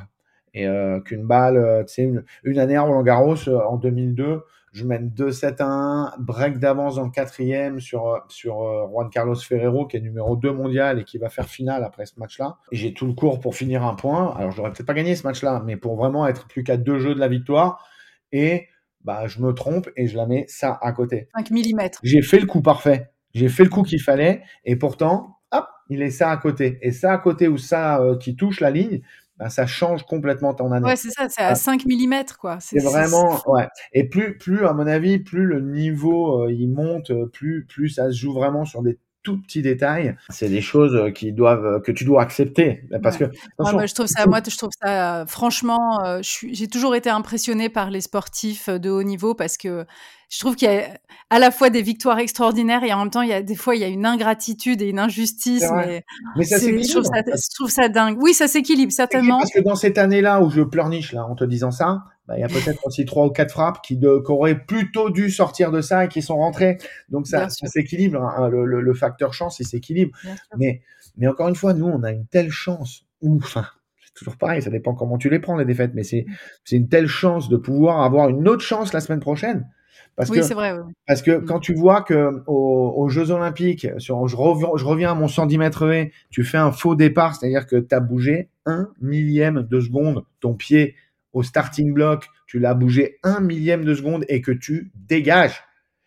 [0.53, 0.67] Et
[1.05, 5.63] qu'une balle, tu sais, une, une, année à Roland Garros, en 2002, je mène 2-7
[5.63, 10.37] à 1, break d'avance dans le quatrième sur, sur Juan Carlos Ferrero, qui est numéro
[10.37, 12.57] 2 mondial et qui va faire finale après ce match-là.
[12.73, 14.35] J'ai tout le cours pour finir un point.
[14.37, 17.15] Alors, j'aurais peut-être pas gagné ce match-là, mais pour vraiment être plus qu'à deux jeux
[17.15, 17.85] de la victoire.
[18.33, 18.67] Et
[19.05, 21.29] bah, je me trompe et je la mets ça à côté.
[21.37, 21.89] 5 mm.
[22.03, 23.11] J'ai fait le coup parfait.
[23.35, 26.79] J'ai fait le coup qu'il fallait et pourtant, hop, il est ça à côté.
[26.83, 29.01] Et ça à côté ou ça euh, qui touche la ligne,
[29.39, 30.87] bah, ça change complètement ton année.
[30.87, 32.59] Ouais, c'est ça, c'est à 5 mm, quoi.
[32.61, 33.69] C'est vraiment, ouais.
[33.93, 38.11] Et plus, plus, à mon avis, plus le niveau euh, il monte, plus, plus ça
[38.11, 42.05] se joue vraiment sur des tout petits détails, c'est des choses qui doivent, que tu
[42.05, 42.85] dois accepter.
[43.03, 43.25] Parce que,
[43.59, 48.01] moi, je trouve ça, moi, je trouve ça, franchement, j'ai toujours été impressionnée par les
[48.01, 49.85] sportifs de haut niveau parce que
[50.31, 50.85] je trouve qu'il y a
[51.29, 53.75] à la fois des victoires extraordinaires et en même temps, il y a des fois,
[53.75, 55.65] il y a une ingratitude et une injustice.
[55.75, 56.05] Mais,
[56.37, 58.17] mais ça je, trouve ça, je trouve ça dingue.
[58.21, 59.39] Oui, ça s'équilibre, certainement.
[59.39, 62.43] Parce que dans cette année-là où je pleurniche, là, en te disant ça, bah, il
[62.43, 65.73] y a peut-être aussi trois ou quatre frappes qui, de, qui, auraient plutôt dû sortir
[65.73, 66.79] de ça et qui sont rentrées.
[67.09, 68.23] Donc ça, ça s'équilibre.
[68.23, 70.17] Hein, le, le, facteur chance, il s'équilibre.
[70.57, 70.81] Mais,
[71.17, 73.05] mais encore une fois, nous, on a une telle chance.
[73.21, 73.67] Enfin,
[74.05, 75.91] c'est toujours pareil, ça dépend comment tu les prends, les défaites.
[75.93, 76.25] Mais c'est,
[76.71, 79.69] une telle chance de pouvoir avoir une autre chance la semaine prochaine.
[80.15, 80.79] Parce oui, c'est vrai.
[81.09, 81.45] Parce que mm.
[81.47, 85.59] quand tu vois que aux, Jeux Olympiques, sur, je, reviens, je reviens à mon 110
[85.59, 89.81] mètres haies, tu fais un faux départ, c'est-à-dire que tu as bougé un millième de
[89.81, 90.95] seconde ton pied
[91.33, 95.63] au starting block, tu l'as bougé un millième de seconde et que tu dégages.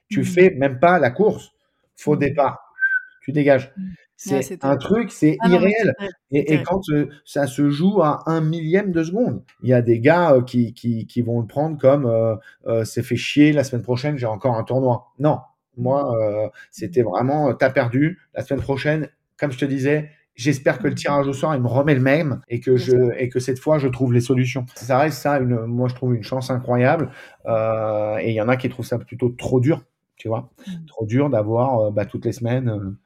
[0.10, 0.26] Tu mmh.
[0.26, 1.52] fais même pas la course.
[1.96, 2.20] Faux mmh.
[2.20, 2.74] départ.
[3.22, 3.72] Tu dégages.
[3.78, 3.84] Mmh.
[4.16, 5.96] C'est un truc, c'est ah irréel.
[6.32, 10.00] Et, quand euh, ça se joue à un millième de seconde, il y a des
[10.00, 13.82] gars euh, qui, qui, qui, vont le prendre comme euh, c'est fait chier, la semaine
[13.82, 15.12] prochaine, j'ai encore un tournoi.
[15.20, 15.40] Non,
[15.76, 16.16] moi,
[16.72, 21.28] c'était vraiment, t'as perdu, la semaine prochaine, comme je te disais, J'espère que le tirage
[21.28, 23.88] au sort, il me remet le même et que je et que cette fois, je
[23.88, 24.66] trouve les solutions.
[24.76, 27.12] Ça reste ça, une, moi, je trouve une chance incroyable.
[27.46, 29.84] Euh, et il y en a qui trouvent ça plutôt trop dur,
[30.16, 30.86] tu vois, mmh.
[30.88, 32.98] trop dur d'avoir euh, bah, toutes les semaines euh,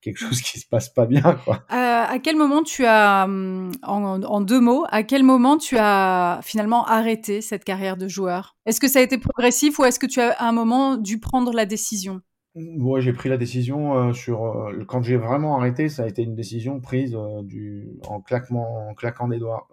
[0.00, 1.36] quelque chose qui se passe pas bien.
[1.44, 1.64] Quoi.
[1.68, 6.38] à quel moment tu as, hum, en, en, deux mots, à quel moment tu as
[6.44, 8.56] finalement arrêté cette carrière de joueur?
[8.64, 11.18] Est-ce que ça a été progressif ou est-ce que tu as à un moment dû
[11.18, 12.20] prendre la décision?
[12.56, 16.22] Ouais, j'ai pris la décision euh, sur euh, quand j'ai vraiment arrêté, ça a été
[16.22, 19.68] une décision prise euh, du en claquement en claquant des doigts.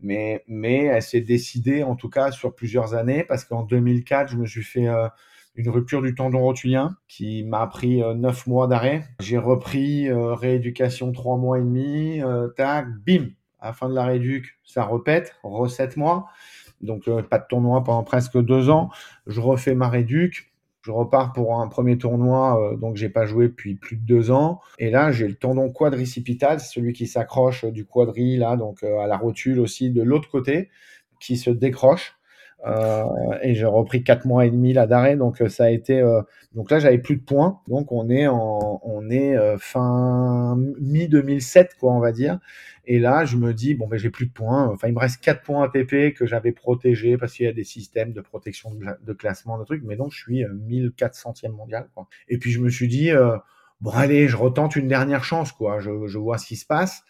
[0.00, 4.36] mais mais elle s'est décidée en tout cas sur plusieurs années parce qu'en 2004, je
[4.36, 4.88] me suis fait
[5.54, 9.04] une rupture du tendon rotulien qui m'a pris neuf mois d'arrêt.
[9.20, 12.20] J'ai repris rééducation trois mois et demi,
[12.56, 13.28] tac, bim,
[13.60, 16.26] à la fin de la rééduc, ça repète, re sept mois.
[16.80, 18.90] Donc pas de tournoi pendant presque deux ans.
[19.28, 20.51] Je refais ma rééduc
[20.82, 24.30] je repars pour un premier tournoi, euh, donc j'ai pas joué depuis plus de deux
[24.30, 24.60] ans.
[24.78, 29.06] Et là, j'ai le tendon quadricipital, celui qui s'accroche du quadri là, donc euh, à
[29.06, 30.70] la rotule aussi de l'autre côté,
[31.20, 32.16] qui se décroche.
[32.64, 33.04] Euh,
[33.42, 36.00] et j'ai repris quatre mois et demi là d'arrêt, donc euh, ça a été.
[36.00, 36.22] Euh,
[36.54, 41.76] donc là, j'avais plus de points, donc on est en, on est fin mi 2007
[41.80, 42.38] quoi, on va dire.
[42.84, 44.68] Et là, je me dis bon ben j'ai plus de points.
[44.68, 47.64] Enfin, il me reste quatre points ATP que j'avais protégés parce qu'il y a des
[47.64, 52.06] systèmes de protection de, classement de trucs, mais donc je suis 1400e mondial quoi.
[52.28, 53.10] Et puis je me suis dit
[53.80, 55.80] bon allez, je retente une dernière chance quoi.
[55.80, 57.02] Je, je vois ce qui se passe.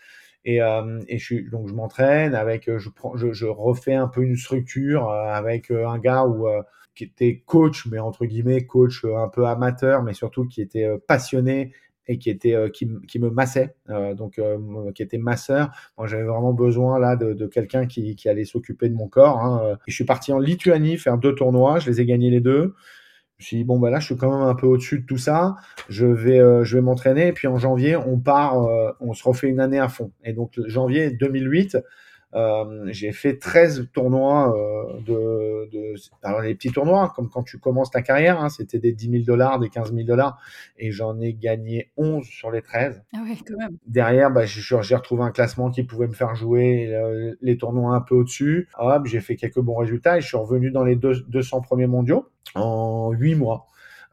[0.44, 4.08] Et, euh, et je donc je m'entraîne avec, euh, je prends, je, je, refais un
[4.08, 6.48] peu une structure euh, avec un gars où
[6.94, 11.72] qui était coach, mais entre guillemets coach un peu amateur, mais surtout qui était passionné
[12.08, 13.76] et qui était qui, qui, me massait,
[14.16, 14.40] donc
[14.94, 15.70] qui était masseur.
[15.96, 19.38] Moi, j'avais vraiment besoin là de, de quelqu'un qui, qui, allait s'occuper de mon corps.
[19.38, 19.78] Hein.
[19.86, 22.74] Et je suis parti en Lituanie faire deux tournois, je les ai gagnés les deux.
[23.42, 25.04] Je me suis dit, bon, bah là, je suis quand même un peu au-dessus de
[25.04, 25.56] tout ça.
[25.88, 27.26] Je vais, euh, je vais m'entraîner.
[27.26, 30.12] Et puis en janvier, on part, euh, on se refait une année à fond.
[30.22, 31.76] Et donc, janvier 2008,
[32.34, 37.58] euh, j'ai fait 13 tournois euh, de, de, alors les petits tournois comme quand tu
[37.58, 40.40] commences ta carrière, hein, c'était des 10 000 dollars, des 15 000 dollars,
[40.78, 43.02] et j'en ai gagné 11 sur les 13.
[43.12, 43.76] Ah ouais, quand même.
[43.86, 46.96] Derrière, bah, j'ai retrouvé un classement qui pouvait me faire jouer
[47.42, 48.68] les tournois un peu au-dessus.
[48.78, 51.88] Hop, j'ai fait quelques bons résultats et je suis revenu dans les deux, 200 premiers
[51.88, 53.66] mondiaux en 8 mois.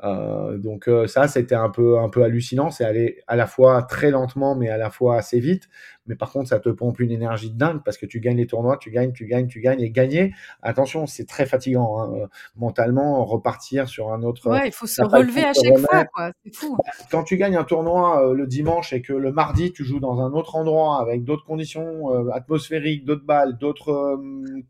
[0.04, 2.72] Euh, donc euh, ça, c'était un peu un peu hallucinant.
[2.72, 5.70] C'est aller à la fois très lentement, mais à la fois assez vite.
[6.10, 8.48] Mais par contre, ça te pompe une énergie de dingue parce que tu gagnes les
[8.48, 10.34] tournois, tu gagnes, tu gagnes, tu gagnes et gagner.
[10.62, 12.28] Attention, c'est très fatigant hein.
[12.58, 13.24] mentalement.
[13.24, 14.50] Repartir sur un autre.
[14.50, 16.06] Ouais, il faut se relever à chaque fois.
[16.06, 16.32] Quoi.
[16.44, 16.78] C'est fou.
[17.12, 20.20] Quand tu gagnes un tournoi euh, le dimanche et que le mardi tu joues dans
[20.20, 24.20] un autre endroit avec d'autres conditions atmosphériques, d'autres balles, d'autres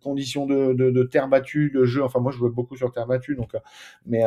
[0.01, 2.03] conditions de, de, de, terre battue, de jeu.
[2.03, 3.55] Enfin, moi, je jouais beaucoup sur terre battue, donc
[4.05, 4.23] mais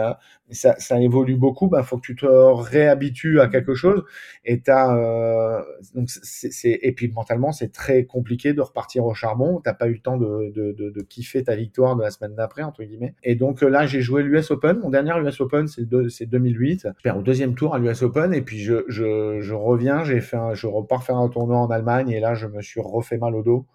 [0.51, 4.05] ça, ça évolue beaucoup, bah faut que tu te réhabitues à quelque chose.
[4.45, 5.63] Et t'as euh,
[5.95, 9.61] donc c'est et puis mentalement c'est très compliqué de repartir au charbon.
[9.63, 13.15] T'as pas eu le temps de, kiffer ta victoire de la semaine d'après entre guillemets.
[13.23, 14.79] Et donc là j'ai joué l'US Open.
[14.79, 16.89] Mon dernier US Open c'est c'est 2008.
[16.97, 20.05] Je perds au deuxième tour à l'US Open et puis je je, reviens.
[20.05, 22.81] J'ai fait un, je repars faire un tournoi en Allemagne et là je me suis
[22.81, 23.67] refait mal au dos.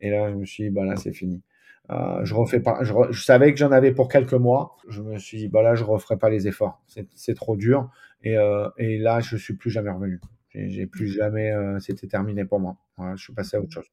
[0.00, 1.42] Et là je me suis dit bah là c'est fini.
[1.90, 2.78] Euh, je refais pas.
[2.82, 4.76] Je, je savais que j'en avais pour quelques mois.
[4.88, 6.80] Je me suis dit, bah là, je referai pas les efforts.
[7.14, 7.90] C'est trop dur.
[8.22, 10.20] Et, euh, et, là, je suis plus jamais revenu.
[10.54, 11.50] J'ai plus jamais.
[11.50, 12.76] Euh, C'était terminé pour moi.
[12.96, 13.86] Voilà, je suis passé à autre chose.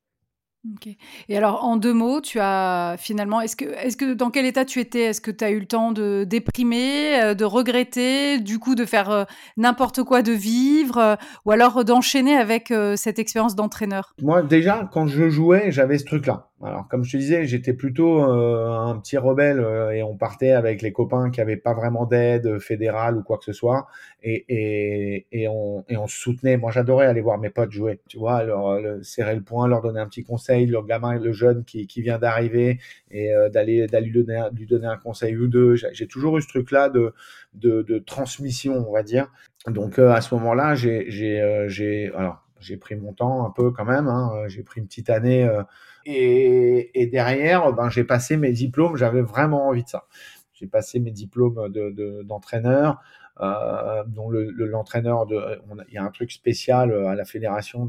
[0.75, 0.89] OK.
[1.29, 4.65] Et alors, en deux mots, tu as finalement, est-ce que, est-ce que dans quel état
[4.65, 5.03] tu étais?
[5.03, 8.83] Est-ce que tu as eu le temps de déprimer, euh, de regretter, du coup de
[8.83, 9.23] faire euh,
[9.55, 14.13] n'importe quoi, de vivre, euh, ou alors d'enchaîner avec cette expérience d'entraîneur?
[14.21, 16.48] Moi, déjà, quand je jouais, j'avais ce truc-là.
[16.61, 20.91] Alors, comme je te disais, j'étais plutôt un petit rebelle et on partait avec les
[20.91, 23.87] copains qui n'avaient pas vraiment d'aide fédérale ou quoi que ce soit,
[24.23, 26.57] et, et, et, on, et on se soutenait.
[26.57, 29.99] Moi, j'adorais aller voir mes potes jouer, tu vois, leur, serrer le poing, leur donner
[29.99, 32.79] un petit conseil le gamin, le jeune qui, vient d'arriver
[33.11, 35.75] et euh, d'aller lui donner, lui donner un conseil ou deux.
[35.75, 37.13] J'ai toujours eu ce truc-là de,
[37.53, 39.31] de, transmission, on va dire.
[39.67, 43.71] Donc euh, à ce moment-là, j'ai euh, j'ai alors j'ai pris mon temps un peu
[43.71, 44.07] quand même.
[44.07, 44.47] Hein.
[44.47, 45.47] j'ai pris une petite année
[46.09, 48.95] et, derrière, ben j'ai passé mes diplômes.
[48.95, 50.05] J'avais vraiment envie de ça.
[50.53, 51.69] J'ai passé mes diplômes
[52.25, 53.01] d'entraîneur.
[53.41, 55.39] Euh, dont l'entraîneur de,
[55.87, 57.85] il y a un truc spécial euh, à la fédération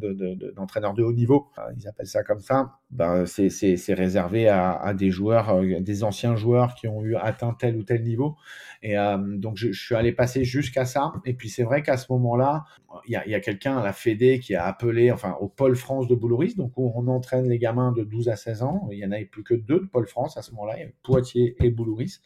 [0.55, 2.78] d'entraîneurs de, haut niveau, euh, ils appellent ça comme ça.
[2.92, 7.82] Ben, c'est réservé à, des joueurs, des anciens joueurs qui ont eu atteint tel ou
[7.82, 8.36] tel niveau.
[8.82, 8.96] Et
[9.38, 11.12] donc je, suis allé passer jusqu'à ça.
[11.24, 12.64] Et puis c'est vrai qu'à ce moment-là,
[13.07, 16.09] il y a, a quelqu'un à la Fédé qui a appelé, enfin au Pôle France
[16.09, 18.88] de Boulouris, donc où on entraîne les gamins de 12 à 16 ans.
[18.90, 21.70] Il y en avait plus que deux de Pôle France à ce moment-là, Poitiers et
[21.70, 22.20] Boulouris.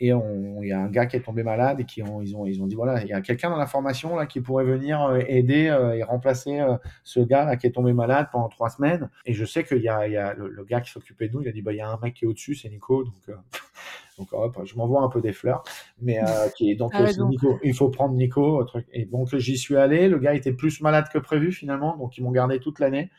[0.00, 2.44] Et il y a un gars qui est tombé malade et qui ont, ils, ont,
[2.44, 5.00] ils ont dit voilà, il y a quelqu'un dans la formation là, qui pourrait venir
[5.02, 8.68] euh, aider euh, et remplacer euh, ce gars là, qui est tombé malade pendant trois
[8.68, 9.10] semaines.
[9.26, 11.42] Et je sais qu'il y a, il y a le, gars qui s'occupait de nous,
[11.42, 13.04] il a dit bah, il y a un mec qui est au-dessus, c'est Nico.
[13.04, 13.36] Donc,
[14.18, 15.62] donc je m'envoie un peu des fleurs.
[16.00, 16.20] Mais
[16.56, 18.64] qui, donc, ah Nico, il faut prendre Nico.
[18.64, 18.86] Truc.
[18.92, 20.08] Et donc j'y suis allé.
[20.08, 21.96] Le gars était plus malade que prévu finalement.
[21.96, 23.10] Donc ils m'ont gardé toute l'année.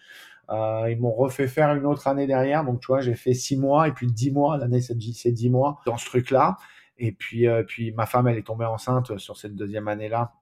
[0.50, 2.64] Euh, ils m'ont refait faire une autre année derrière.
[2.64, 4.58] Donc, tu vois, j'ai fait six mois et puis dix mois.
[4.58, 6.58] L'année, c'est dix mois dans ce truc-là.
[6.98, 10.34] Et puis, euh, puis, ma femme, elle est tombée enceinte sur cette deuxième année-là.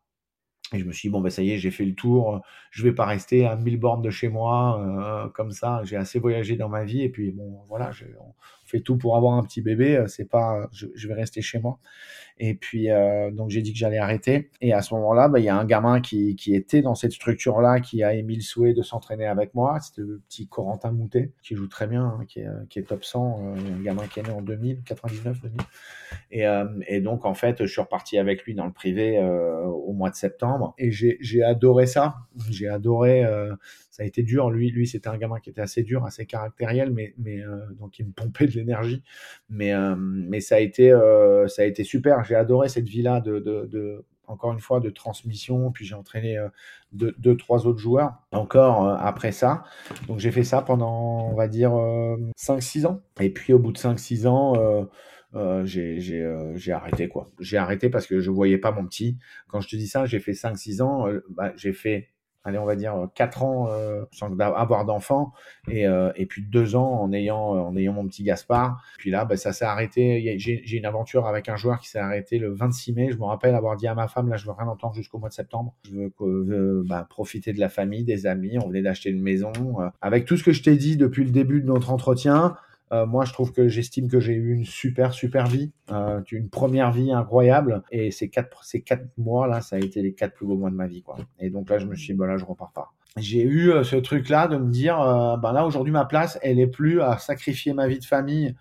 [0.73, 2.41] Et je me suis dit, bon, ben ça y est, j'ai fait le tour.
[2.71, 5.81] Je vais pas rester à 1000 bornes de chez moi euh, comme ça.
[5.83, 7.01] J'ai assez voyagé dans ma vie.
[7.01, 8.33] Et puis, bon, voilà, on
[8.79, 10.03] tout pour avoir un petit bébé.
[10.07, 11.79] C'est pas, je, je, vais rester chez moi.
[12.43, 14.49] Et puis, euh, donc, j'ai dit que j'allais arrêter.
[14.61, 17.11] Et à ce moment-là, bah, il y a un gamin qui, qui était dans cette
[17.11, 19.79] structure-là, qui a émis le souhait de s'entraîner avec moi.
[19.79, 23.05] C'était le petit Corentin Moutet, qui joue très bien, hein, qui, est, qui, est, top
[23.05, 25.61] 100, euh, un gamin qui est né en 2000, 99, 2000.
[26.31, 29.63] Et, euh, et donc, en fait, je suis reparti avec lui dans le privé euh,
[29.65, 30.73] au mois de septembre.
[30.77, 32.15] Et j'ai adoré ça.
[32.49, 33.53] J'ai adoré euh,
[33.91, 34.49] ça a été dur.
[34.49, 38.07] Lui, lui, c'était un gamin qui était assez dur, assez caractériel, mais, euh, donc il
[38.07, 39.03] me pompait de l'énergie.
[39.49, 42.23] Mais, euh, mais ça a été, euh, ça a été super.
[42.23, 43.21] J'ai adoré cette vie-là
[44.27, 45.73] encore une fois, de transmission.
[45.73, 46.39] Puis j'ai entraîné
[46.93, 49.65] deux, deux, trois autres joueurs encore après ça.
[50.07, 51.71] Donc j'ai fait ça pendant, on va dire,
[52.37, 53.01] 5-6 ans.
[53.19, 54.87] Et puis au bout de 5-6 ans,
[55.65, 57.29] j'ai arrêté quoi.
[57.41, 59.17] J'ai arrêté parce que je voyais pas mon petit.
[59.49, 61.07] Quand je te dis ça, j'ai fait 5-6 ans.
[61.29, 62.07] bah, j'ai fait
[62.43, 65.33] allez, on va dire 4 ans euh, sans avoir d'enfant
[65.69, 68.81] et, euh, et puis 2 ans en ayant, en ayant mon petit Gaspard.
[68.97, 70.37] Puis là, bah, ça s'est arrêté.
[70.39, 73.11] J'ai une aventure avec un joueur qui s'est arrêté le 26 mai.
[73.11, 75.29] Je me rappelle avoir dit à ma femme, là, je veux rien entendre jusqu'au mois
[75.29, 75.73] de septembre.
[75.83, 78.57] Je veux, veux bah, profiter de la famille, des amis.
[78.59, 79.51] On venait d'acheter une maison.
[79.79, 82.55] Euh, avec tout ce que je t'ai dit depuis le début de notre entretien,
[82.91, 86.49] euh, moi, je trouve que j'estime que j'ai eu une super, super vie, euh, une
[86.49, 87.83] première vie incroyable.
[87.91, 90.69] Et ces quatre, ces quatre mois là, ça a été les quatre plus beaux mois
[90.69, 91.17] de ma vie, quoi.
[91.39, 92.93] Et donc là, je me suis dit, bah là, je repars pas.
[93.17, 96.67] J'ai eu euh, ce truc-là de me dire, bah là, aujourd'hui, ma place, elle est
[96.67, 98.55] plus à sacrifier ma vie de famille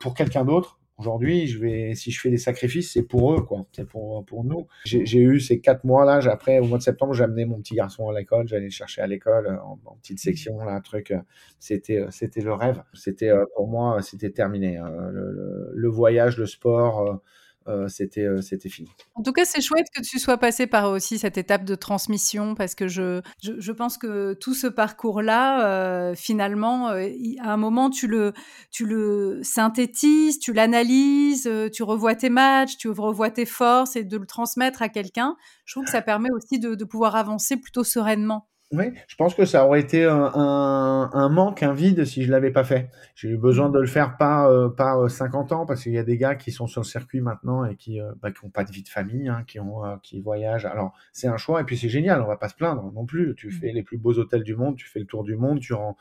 [0.00, 0.77] pour quelqu'un d'autre.
[0.98, 3.66] Aujourd'hui, je vais, si je fais des sacrifices, c'est pour eux, quoi.
[3.70, 4.66] C'est pour, pour nous.
[4.84, 6.18] J'ai eu ces quatre mois-là.
[6.28, 8.48] Après, au mois de septembre, amené mon petit garçon à l'école.
[8.48, 11.12] J'allais le chercher à l'école euh, en, petite section, là, un truc.
[11.12, 11.20] Euh,
[11.60, 12.82] c'était, euh, c'était le rêve.
[12.94, 14.80] C'était, pour moi, c'était terminé.
[15.12, 17.20] Le, le, voyage, le sport,
[17.68, 18.88] euh, c'était euh, c'était fini.
[19.14, 22.54] En tout cas, c'est chouette que tu sois passé par aussi cette étape de transmission
[22.54, 28.06] parce que je, je, pense que tout ce parcours-là, euh, finalement, à un moment, tu
[28.06, 28.32] le,
[28.70, 34.16] tu le synthétises, tu l'analyses, tu revois tes matchs, tu revois tes forces et de
[34.16, 35.36] le transmettre à quelqu'un.
[35.66, 38.48] Je trouve que ça permet aussi de pouvoir avancer plutôt sereinement.
[38.70, 42.50] Oui, je pense que ça aurait été un, un, manque, un vide si je l'avais
[42.50, 42.90] pas fait.
[43.14, 45.98] J'ai eu besoin de le faire pas euh, par 50 euh, ans parce qu'il y
[45.98, 48.50] a des gars qui sont sur le circuit maintenant et qui euh, bah, qui ont
[48.50, 50.66] pas de vie de famille, hein, qui ont euh, qui voyagent.
[50.66, 53.34] Alors c'est un choix et puis c'est génial, on va pas se plaindre non plus.
[53.36, 53.52] Tu mmh.
[53.52, 55.96] fais les plus beaux hôtels du monde, tu fais le tour du monde, tu rends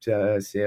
[0.00, 0.64] c'est,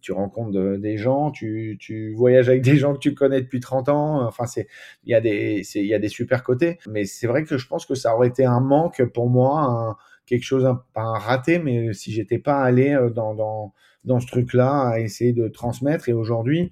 [0.00, 3.88] tu rencontres des gens, tu, tu voyages avec des gens que tu connais depuis 30
[3.88, 4.24] ans.
[4.24, 4.68] Enfin, c'est,
[5.02, 6.78] il y a des, il y a des super côtés.
[6.88, 9.96] Mais c'est vrai que je pense que ça aurait été un manque pour moi, un,
[10.28, 13.72] quelque chose, pas raté, mais si j'étais pas allé euh, dans, dans,
[14.04, 16.08] dans ce truc-là à essayer de transmettre.
[16.08, 16.70] Et aujourd'hui,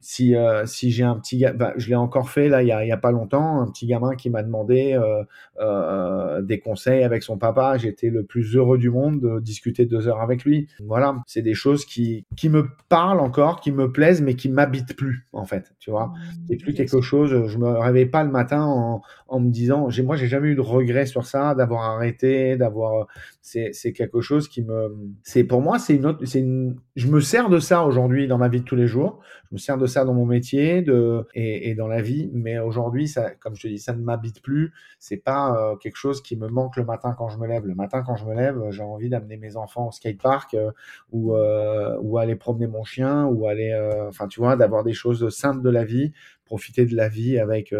[0.00, 2.84] si, euh, si j'ai un petit bah, je l'ai encore fait là il y a,
[2.84, 5.24] y a pas longtemps, un petit gamin qui m'a demandé euh,
[5.60, 10.06] euh, des conseils avec son papa, j'étais le plus heureux du monde de discuter deux
[10.06, 10.68] heures avec lui.
[10.84, 14.96] Voilà, c'est des choses qui, qui me parlent encore, qui me plaisent, mais qui m'habitent
[14.96, 16.06] plus en fait, tu vois.
[16.06, 16.12] Mmh,
[16.48, 20.02] c'est plus quelque chose, je me réveille pas le matin en, en me disant, j'ai,
[20.02, 23.06] moi j'ai jamais eu de regret sur ça, d'avoir arrêté, d'avoir,
[23.40, 27.08] c'est, c'est quelque chose qui me, c'est pour moi c'est une autre, c'est une, je
[27.08, 29.20] me sers de ça aujourd'hui dans ma vie de tous les jours,
[29.50, 33.08] je me sers de ça dans mon métier de, et, dans la vie, mais aujourd'hui,
[33.08, 34.72] ça, comme je te dis, ça ne m'habite plus.
[34.98, 37.66] C'est pas euh, quelque chose qui me manque le matin quand je me lève.
[37.66, 40.70] Le matin quand je me lève, j'ai envie d'amener mes enfants au skatepark euh,
[41.12, 43.74] ou, euh, ou aller promener mon chien ou aller,
[44.08, 46.12] enfin, tu vois, d'avoir des choses simples de la vie,
[46.44, 47.74] profiter de la vie avec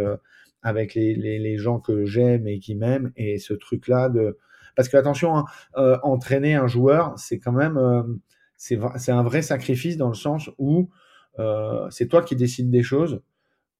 [0.62, 4.36] avec les, les, gens que j'aime et qui m'aiment et ce truc là de
[4.74, 5.44] parce que attention hein,
[6.02, 8.18] entraîner un joueur c'est quand même
[8.56, 10.90] c'est un vrai sacrifice dans le sens où
[11.38, 13.20] euh, c'est toi qui décides des choses,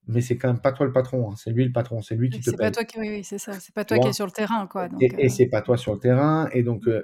[0.09, 1.35] mais c'est quand même pas toi le patron, hein.
[1.37, 2.57] c'est lui le patron, c'est lui qui te paye.
[2.57, 4.89] Pas toi qui, oui, c'est ça, c'est pas toi qui es sur le terrain, quoi.
[5.01, 5.29] et, euh.
[5.29, 7.03] c'est pas toi sur le terrain, et donc euh,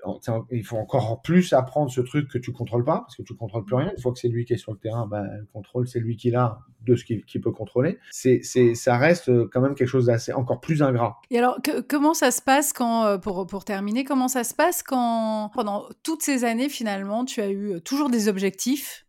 [0.50, 3.64] il faut encore plus apprendre ce truc que tu contrôles pas, parce que tu contrôles
[3.64, 3.90] plus rien.
[3.90, 6.16] Une fois que c'est lui qui est sur le terrain, ben, le contrôle c'est lui
[6.16, 7.98] qui l'a de ce qu'il peut contrôler.
[8.10, 11.20] C'est, c'est, ça reste quand même quelque chose d'assez encore plus ingrat.
[11.30, 15.50] Et alors, comment ça se passe quand, pour, pour terminer, comment ça se passe quand
[15.54, 19.01] pendant toutes ces années finalement, tu as eu toujours des objectifs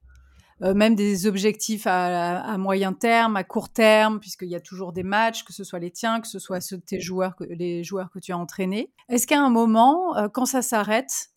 [0.63, 5.03] euh, même des objectifs à, moyen terme, à court terme, puisqu'il y a toujours des
[5.03, 8.09] matchs, que ce soit les tiens, que ce soit ceux de tes joueurs, les joueurs
[8.11, 8.91] que tu as entraînés.
[9.09, 11.31] Est-ce qu'à un moment, euh, quand ça s'arrête,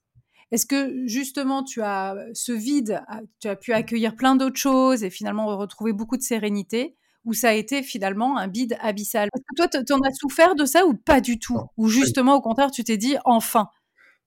[0.53, 3.03] est-ce que justement tu as ce vide,
[3.41, 7.49] tu as pu accueillir plein d'autres choses et finalement retrouver beaucoup de sérénité ou ça
[7.49, 9.29] a été finalement un vide abyssal?
[9.57, 11.59] Toi, tu en as souffert de ça ou pas du tout?
[11.77, 13.69] Ou justement, au contraire, tu t'es dit enfin?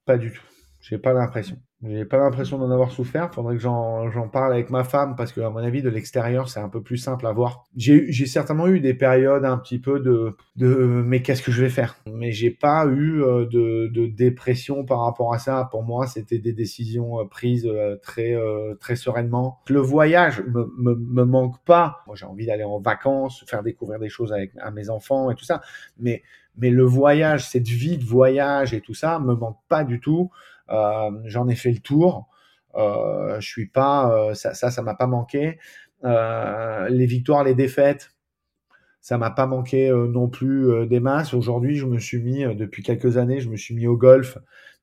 [0.04, 0.44] Pas du tout.
[0.82, 1.58] J'ai pas l'impression.
[1.82, 3.34] J'ai pas l'impression d'en avoir souffert.
[3.34, 6.60] Faudrait que j'en parle avec ma femme parce que, à mon avis, de l'extérieur, c'est
[6.60, 7.64] un peu plus simple à voir.
[7.78, 11.70] J'ai certainement eu des périodes un petit peu de, de mais qu'est-ce que je vais
[11.70, 11.96] faire?
[12.14, 15.70] Mais j'ai pas eu euh, de, de, dépression par rapport à ça.
[15.72, 18.36] Pour moi, c'était des décisions euh, prises euh, très,
[18.82, 19.60] très sereinement.
[19.70, 22.00] Le voyage me, me, me manque pas.
[22.08, 25.36] Moi, j'ai envie d'aller en vacances, faire découvrir des choses avec à mes enfants et
[25.36, 25.62] tout ça.
[25.98, 26.24] Mais,
[26.58, 30.32] mais le voyage, cette vie de voyage et tout ça, me manque pas du tout.
[30.70, 32.28] Euh, j'en ai fait le tour.
[32.76, 35.58] Euh, je suis pas, euh, ça, ça, ça m'a pas manqué.
[36.04, 38.12] les victoires, les défaites,
[39.02, 41.34] ça m'a pas manqué non plus des masses.
[41.34, 44.38] Aujourd'hui, je me suis mis, depuis quelques années, je me suis mis au golf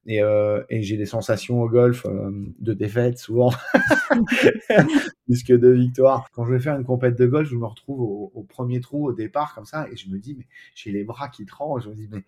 [0.07, 2.31] et, euh, et j'ai des sensations au golf euh,
[2.61, 3.53] de défaite souvent,
[5.27, 6.31] plus que de victoire.
[6.33, 9.09] Quand je vais faire une compète de golf, je me retrouve au, au, premier trou
[9.09, 10.47] au départ comme ça et je me dis mais
[10.77, 11.83] j'ai les bras qui tremblent.
[11.83, 12.25] Je me dis mais,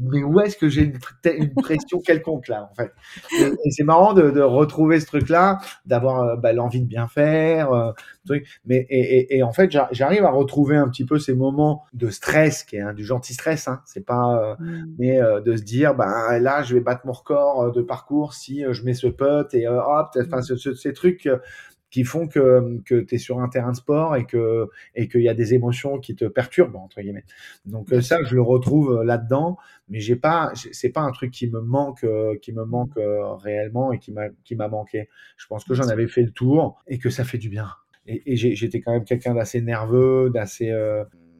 [0.00, 0.98] mais, où est-ce que j'ai une,
[1.38, 2.92] une, pression quelconque là en fait?
[3.38, 7.08] Et, c'est marrant de, de, retrouver ce truc là, d'avoir euh, bah, l'envie de bien
[7.08, 7.92] faire, euh,
[8.28, 8.46] truc.
[8.64, 12.64] Mais et, et, en fait j'arrive à retrouver un petit peu ces moments de stress
[12.64, 13.68] qui est hein, du gentil stress.
[13.68, 14.94] Hein, c'est pas mmh.
[14.98, 18.64] mais de se dire bah là je vais battre mon record euh, de parcours si
[18.64, 20.74] euh, je mets ce putt et euh, hop, enfin, mmh.
[20.74, 21.28] ces trucs
[21.90, 25.22] qui font que, que tu es sur un terrain de sport et que et qu'il
[25.22, 27.24] y a des émotions qui te perturbent entre guillemets.
[27.64, 29.56] Donc ça je le retrouve là-dedans,
[29.88, 32.04] mais j'ai pas c'est pas un truc qui me manque
[32.42, 32.98] qui me manque
[33.42, 35.08] réellement et qui m'a qui m'a manqué.
[35.38, 37.70] Je pense que j'en avais fait le tour et que ça fait du bien.
[38.08, 40.72] Et, et j'étais quand même quelqu'un d'assez nerveux, d'assez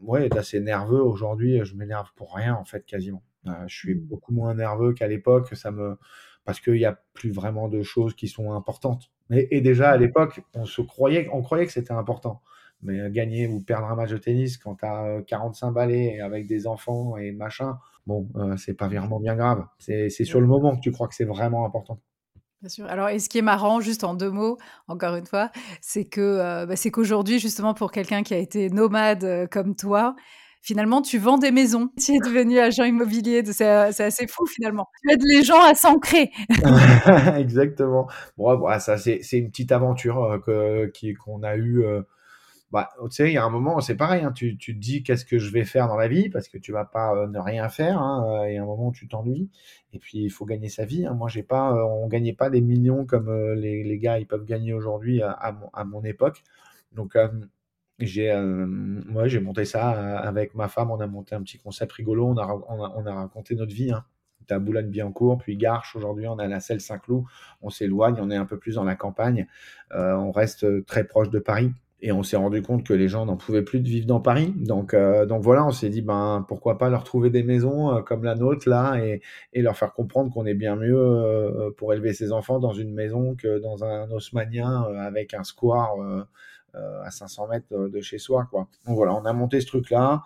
[0.03, 3.23] ouais, d'assez nerveux aujourd'hui, je m'énerve pour rien en fait quasiment.
[3.47, 4.01] Euh, je suis mmh.
[4.01, 5.97] beaucoup moins nerveux qu'à l'époque, ça me
[6.45, 9.11] parce qu'il n'y a plus vraiment de choses qui sont importantes.
[9.31, 10.01] Et, et déjà à mmh.
[10.01, 12.43] l'époque, on se croyait, on croyait que c'était important.
[12.81, 16.47] Mais euh, gagner ou perdre un match de tennis quand tu as 45 balais avec
[16.47, 19.67] des enfants et machin, bon, euh, c'est pas vraiment bien grave.
[19.79, 22.01] C'est sur le moment que tu crois que c'est vraiment important.
[22.61, 22.87] Bien sûr.
[22.87, 25.51] Alors, et ce qui est marrant, juste en deux mots, encore une fois,
[25.81, 30.17] c'est que bah, c'est qu'aujourd'hui, justement, pour quelqu'un qui a été nomade comme toi,
[30.63, 31.91] finalement, tu vends des maisons.
[32.05, 33.43] Tu es devenu agent immobilier.
[33.45, 34.89] C'est, assez fou, finalement.
[35.03, 36.31] Tu aides les gens à s'ancrer.
[37.37, 38.09] Exactement.
[38.37, 40.91] Bon, ça, c'est, une petite aventure euh,
[41.25, 41.85] qu'on a eue.
[42.69, 44.81] Euh, bah, tu sais, il y a un moment, c'est pareil, hein, tu, tu, te
[44.81, 47.27] dis qu'est-ce que je vais faire dans la vie, parce que tu vas pas euh,
[47.27, 49.51] ne rien faire, hein, il y a un moment tu t'ennuies,
[49.93, 51.07] et puis il faut gagner sa vie.
[51.07, 51.15] Hein.
[51.15, 54.73] Moi, j'ai pas, on gagnait pas des millions comme les, les, gars ils peuvent gagner
[54.75, 56.43] aujourd'hui à, à, mon, à, mon, époque.
[56.93, 57.17] Donc,
[57.99, 60.91] j'ai euh, ouais, j'ai monté ça euh, avec ma femme.
[60.91, 62.27] On a monté un petit concept rigolo.
[62.27, 63.91] On a, on a, on a raconté notre vie.
[63.93, 64.05] Hein.
[64.51, 65.97] à Boulogne-Billancourt, puis Garches.
[65.97, 67.25] Aujourd'hui, on a la Selle Saint-Cloud.
[67.61, 69.47] On s'éloigne, on est un peu plus dans la campagne.
[69.93, 71.73] Euh, on reste très proche de Paris.
[72.01, 74.55] Et on s'est rendu compte que les gens n'en pouvaient plus de vivre dans Paris.
[74.57, 78.03] Donc, euh, donc voilà, on s'est dit, ben, pourquoi pas leur trouver des maisons euh,
[78.03, 79.21] comme la nôtre là et,
[79.53, 82.95] et leur faire comprendre qu'on est bien mieux euh, pour élever ses enfants dans une
[82.95, 85.97] maison que dans un haussmanien avec un square
[86.75, 88.69] à 500 mètres de chez soi, quoi.
[88.87, 90.23] Donc voilà, on a monté ce truc-là.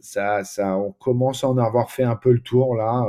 [0.00, 3.06] ça, ça, on commence à en avoir fait un peu le tour là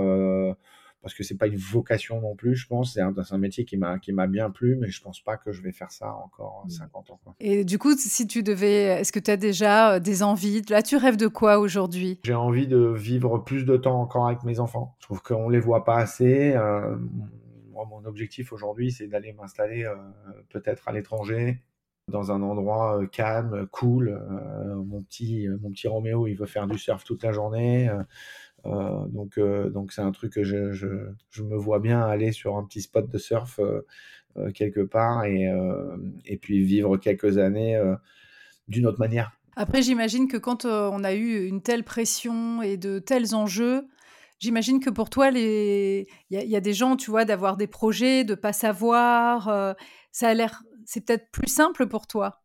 [1.02, 2.94] parce que c'est pas une vocation non plus, je pense.
[2.94, 5.52] C'est un, un, métier qui m'a qui m'a bien plu, mais je pense pas que
[5.52, 7.12] je vais faire ça encore 50 mmh.
[7.14, 7.20] ans.
[7.24, 7.36] Quoi.
[7.40, 10.62] Et du coup, si tu devais, est-ce que tu as déjà euh, des envies?
[10.70, 12.20] Là, tu rêves de quoi aujourd'hui?
[12.24, 14.96] J'ai envie de vivre plus de temps encore avec mes enfants.
[15.00, 16.54] Je trouve qu'on les voit pas assez.
[16.54, 16.98] Euh,
[17.72, 19.96] moi, mon objectif aujourd'hui, c'est d'aller m'installer euh,
[20.50, 21.62] peut-être à l'étranger,
[22.10, 24.20] dans un endroit calme, cool.
[24.76, 27.88] mon petit mon petit Roméo, il veut faire du surf toute la journée.
[28.66, 30.88] Euh, donc, euh, donc c'est un truc que je, je,
[31.30, 35.52] je, me vois bien aller sur un petit spot de surf euh, quelque part et,
[36.26, 37.82] et puis vivre quelques années
[38.68, 39.32] d'une autre manière.
[39.56, 43.88] Après, j'imagine que quand on a eu une telle pression et de tels enjeux,
[44.38, 48.24] j'imagine que pour toi, il y, y, a des gens, tu vois, d'avoir des projets,
[48.24, 49.76] de pas savoir,
[50.12, 52.42] ça a l'air, c'est peut-être plus simple pour toi.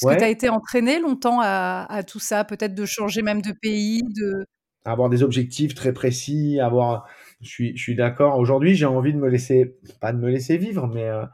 [0.00, 3.42] Parce que tu as été entraîné longtemps à, à tout ça, peut-être de changer même
[3.42, 4.46] de pays, de
[4.84, 7.06] avoir des objectifs très précis, avoir.
[7.40, 8.38] Je suis, je suis d'accord.
[8.38, 11.24] Aujourd'hui, j'ai envie de me laisser, pas de me laisser vivre, mais euh,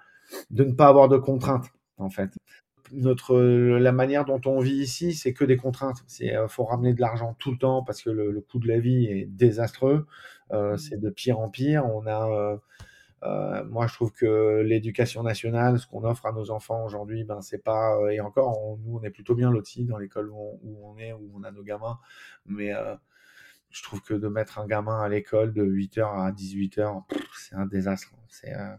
[0.50, 1.66] de ne pas avoir de contraintes,
[1.98, 2.30] en fait.
[2.92, 6.02] Notre, la manière dont on vit ici, c'est que des contraintes.
[6.06, 8.68] C'est, euh, faut ramener de l'argent tout le temps parce que le, le coût de
[8.68, 10.06] la vie est désastreux.
[10.52, 10.78] Euh, mmh.
[10.78, 11.84] c'est de pire en pire.
[11.84, 12.58] On a,
[13.24, 17.42] euh, moi, je trouve que l'éducation nationale, ce qu'on offre à nos enfants aujourd'hui, ben
[17.42, 17.98] c'est pas.
[18.10, 21.30] et encore, on, nous, on est plutôt bien lotis dans l'école où on, est, où
[21.34, 21.98] on a nos gamins,
[22.46, 22.72] mais
[23.70, 27.02] je trouve que de mettre un gamin à l'école de 8h à 18h,
[27.36, 28.12] c'est un désastre.
[28.28, 28.74] C'est, euh,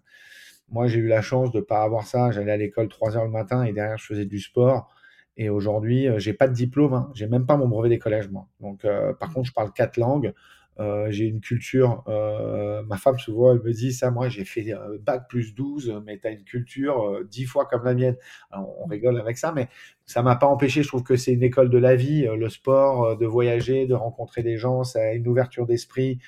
[0.70, 2.32] Moi, j'ai eu la chance de ne pas avoir ça.
[2.32, 4.92] J'allais à l'école 3h le matin et derrière, je faisais du sport.
[5.38, 6.94] Et aujourd'hui, euh, j'ai pas de diplôme.
[6.94, 7.12] Hein.
[7.14, 8.48] J'ai même pas mon brevet des collèges, moi.
[8.60, 9.34] Donc, euh, par mmh.
[9.34, 10.34] contre, je parle quatre langues.
[10.80, 14.74] Euh, j'ai une culture, euh, ma femme souvent elle me dit ça, moi j'ai fait
[14.74, 18.16] euh, bac plus 12, mais tu as une culture dix fois comme la mienne.
[18.54, 19.68] on rigole avec ça, mais
[20.06, 23.18] ça m'a pas empêché, je trouve que c'est une école de la vie, le sport,
[23.18, 26.20] de voyager, de rencontrer des gens, ça a une ouverture d'esprit.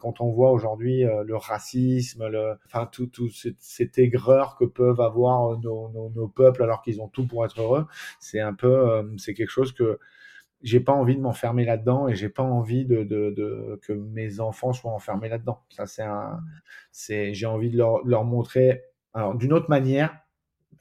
[0.00, 5.58] quand on voit aujourd'hui le racisme, le, enfin tout, tout cette, aigreur que peuvent avoir
[5.58, 7.86] nos, nos, nos peuples alors qu'ils ont tout pour être heureux,
[8.20, 9.98] c'est un peu, c'est quelque chose que
[10.62, 14.40] j'ai pas envie de m'enfermer là-dedans et j'ai pas envie de, de, de, que mes
[14.40, 15.62] enfants soient enfermés là-dedans.
[15.68, 16.40] Ça, c'est un,
[16.92, 18.82] c'est, j'ai envie de leur, leur montrer,
[19.14, 20.16] alors d'une autre manière,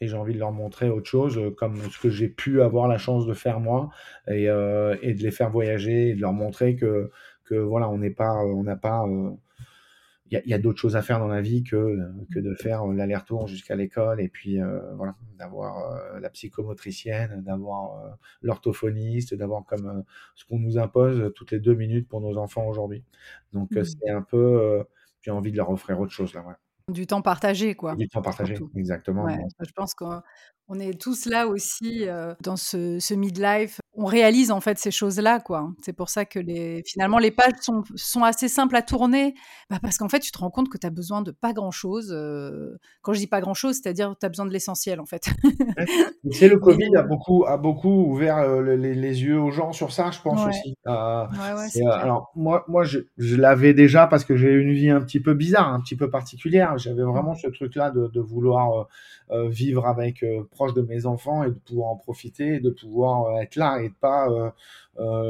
[0.01, 2.87] et j'ai envie de leur montrer autre chose, euh, comme ce que j'ai pu avoir
[2.87, 3.89] la chance de faire moi,
[4.27, 7.11] et, euh, et de les faire voyager, et de leur montrer que,
[7.45, 9.31] que voilà, on n'est pas, on n'a pas, euh,
[10.31, 11.99] il y a, d'autres choses à faire dans la vie que,
[12.33, 17.99] que de faire l'aller-retour jusqu'à l'école et puis euh, voilà, d'avoir euh, la psychomotricienne, d'avoir
[17.99, 18.09] euh,
[18.41, 20.03] l'orthophoniste, d'avoir comme
[20.33, 23.03] ce qu'on nous impose toutes les deux minutes pour nos enfants aujourd'hui.
[23.53, 23.83] Donc mmh.
[23.83, 24.83] c'est un peu,
[25.21, 26.41] j'ai envie de leur offrir autre chose là.
[26.41, 26.55] Ouais.
[26.91, 27.95] Du temps partagé, quoi.
[27.95, 29.27] Du temps partagé, exactement.
[29.27, 29.95] je pense
[30.67, 32.05] qu'on est tous là aussi
[32.41, 33.79] dans ce, ce midlife.
[33.97, 35.71] On réalise en fait ces choses-là, quoi.
[35.81, 39.35] C'est pour ça que les, finalement les pages sont, sont assez simples à tourner,
[39.69, 42.09] bah, parce qu'en fait tu te rends compte que tu as besoin de pas grand-chose.
[43.01, 45.29] quand je dis pas grand-chose, c'est-à-dire tu as besoin de l'essentiel en fait.
[46.31, 50.11] c'est le Covid a beaucoup, a beaucoup ouvert les, les, yeux aux gens sur ça,
[50.11, 50.75] je pense aussi.
[50.87, 51.25] Euh,
[51.91, 55.33] alors moi, moi je, je l'avais déjà parce que j'ai une vie un petit peu
[55.33, 56.45] bizarre, un petit peu particulière
[56.77, 58.83] j'avais vraiment ce truc-là de, de vouloir euh,
[59.24, 62.69] euh, vivre avec euh, proche de mes enfants et de pouvoir en profiter, et de
[62.69, 64.27] pouvoir être là et de pas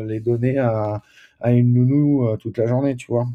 [0.04, 1.02] les donner à,
[1.40, 3.26] à une nounou toute la journée, tu vois.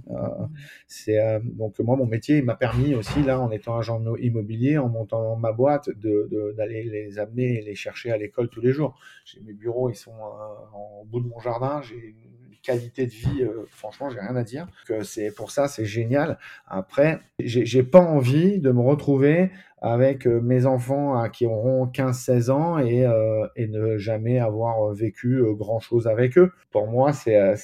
[0.86, 5.34] c'est donc moi mon métier m'a permis aussi là en étant agent immobilier, en montant
[5.36, 8.96] ma boîte, de d'aller les amener et les chercher à l'école tous les jours.
[9.24, 11.82] J'ai mes bureaux, ils sont en bout de mon jardin.
[11.82, 12.14] J'ai
[12.62, 14.66] qualité de vie, euh, franchement, j'ai rien à dire.
[14.86, 16.38] Que c'est pour ça, c'est génial.
[16.66, 19.50] Après, j'ai pas envie de me retrouver
[19.82, 25.42] avec euh, mes enfants qui auront 15-16 ans et, euh, et ne jamais avoir vécu
[25.54, 26.52] grand chose avec eux.
[26.70, 27.56] Pour moi, c'est,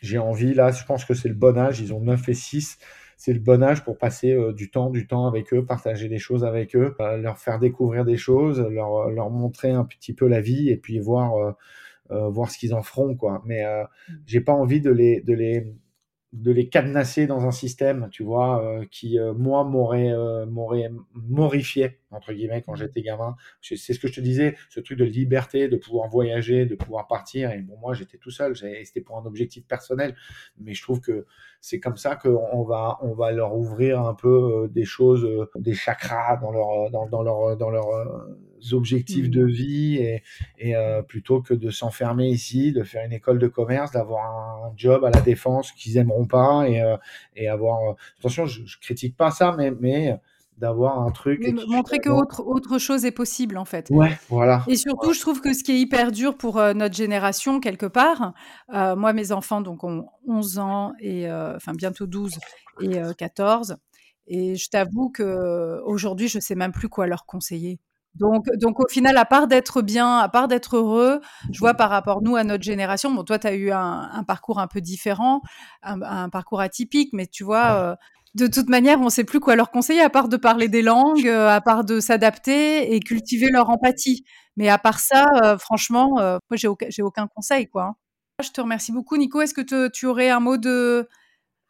[0.00, 0.70] j'ai envie là.
[0.70, 1.80] Je pense que c'est le bon âge.
[1.80, 2.78] Ils ont 9 et 6
[3.20, 6.44] c'est le bon âge pour passer du temps, du temps avec eux, partager des choses
[6.44, 10.76] avec eux, leur faire découvrir des choses, leur, montrer un petit peu la vie et
[10.76, 11.50] puis voir euh,
[12.10, 13.42] voir ce qu'ils en feront, quoi.
[13.46, 14.12] Mais euh, mmh.
[14.26, 15.72] j'ai pas envie de les, de les,
[16.32, 20.12] de les cadenasser dans un système, tu vois, euh, qui moi m'aurait
[20.46, 22.78] m'aurait morifié entre guillemets quand mmh.
[22.78, 23.36] j'étais gamin.
[23.60, 27.06] C'est ce que je te disais, ce truc de liberté, de pouvoir voyager, de pouvoir
[27.06, 27.50] partir.
[27.52, 30.14] Et bon, moi j'étais tout seul, c'était pour un objectif personnel,
[30.58, 31.26] mais je trouve que
[31.60, 36.36] c'est comme ça qu'on va on va leur ouvrir un peu des choses, des chakras
[36.36, 37.86] dans leur dans, dans leur dans leur
[38.72, 39.30] objectifs mmh.
[39.30, 40.22] de vie et,
[40.58, 44.72] et euh, plutôt que de s'enfermer ici, de faire une école de commerce, d'avoir un
[44.76, 46.96] job à la défense qu'ils aimeront pas et, euh,
[47.36, 47.90] et avoir.
[47.90, 50.18] Euh, attention, je, je critique pas ça, mais mais
[50.58, 51.40] d'avoir un truc.
[51.44, 53.88] Et montrer que autre, autre chose est possible, en fait.
[53.90, 54.64] Ouais, voilà.
[54.68, 58.34] Et surtout, je trouve que ce qui est hyper dur pour notre génération, quelque part,
[58.68, 62.38] moi, mes enfants donc, ont 11 ans, et enfin bientôt 12
[62.80, 63.76] et 14.
[64.28, 67.80] Et je t'avoue qu'aujourd'hui, je ne sais même plus quoi leur conseiller.
[68.14, 71.20] Donc, donc au final, à part d'être bien, à part d'être heureux,
[71.52, 73.12] je vois par rapport nous à notre génération.
[73.12, 75.40] Bon, toi, tu as eu un, parcours un peu différent,
[75.82, 77.96] un, parcours atypique, mais tu vois, euh,
[78.38, 80.82] de toute manière, on ne sait plus quoi leur conseiller à part de parler des
[80.82, 84.24] langues, euh, à part de s'adapter et cultiver leur empathie.
[84.56, 87.94] Mais à part ça, euh, franchement, moi, j'ai aucun, aucun conseil, quoi.
[88.42, 89.40] Je te remercie beaucoup, Nico.
[89.40, 91.08] Est-ce que tu aurais un mot de,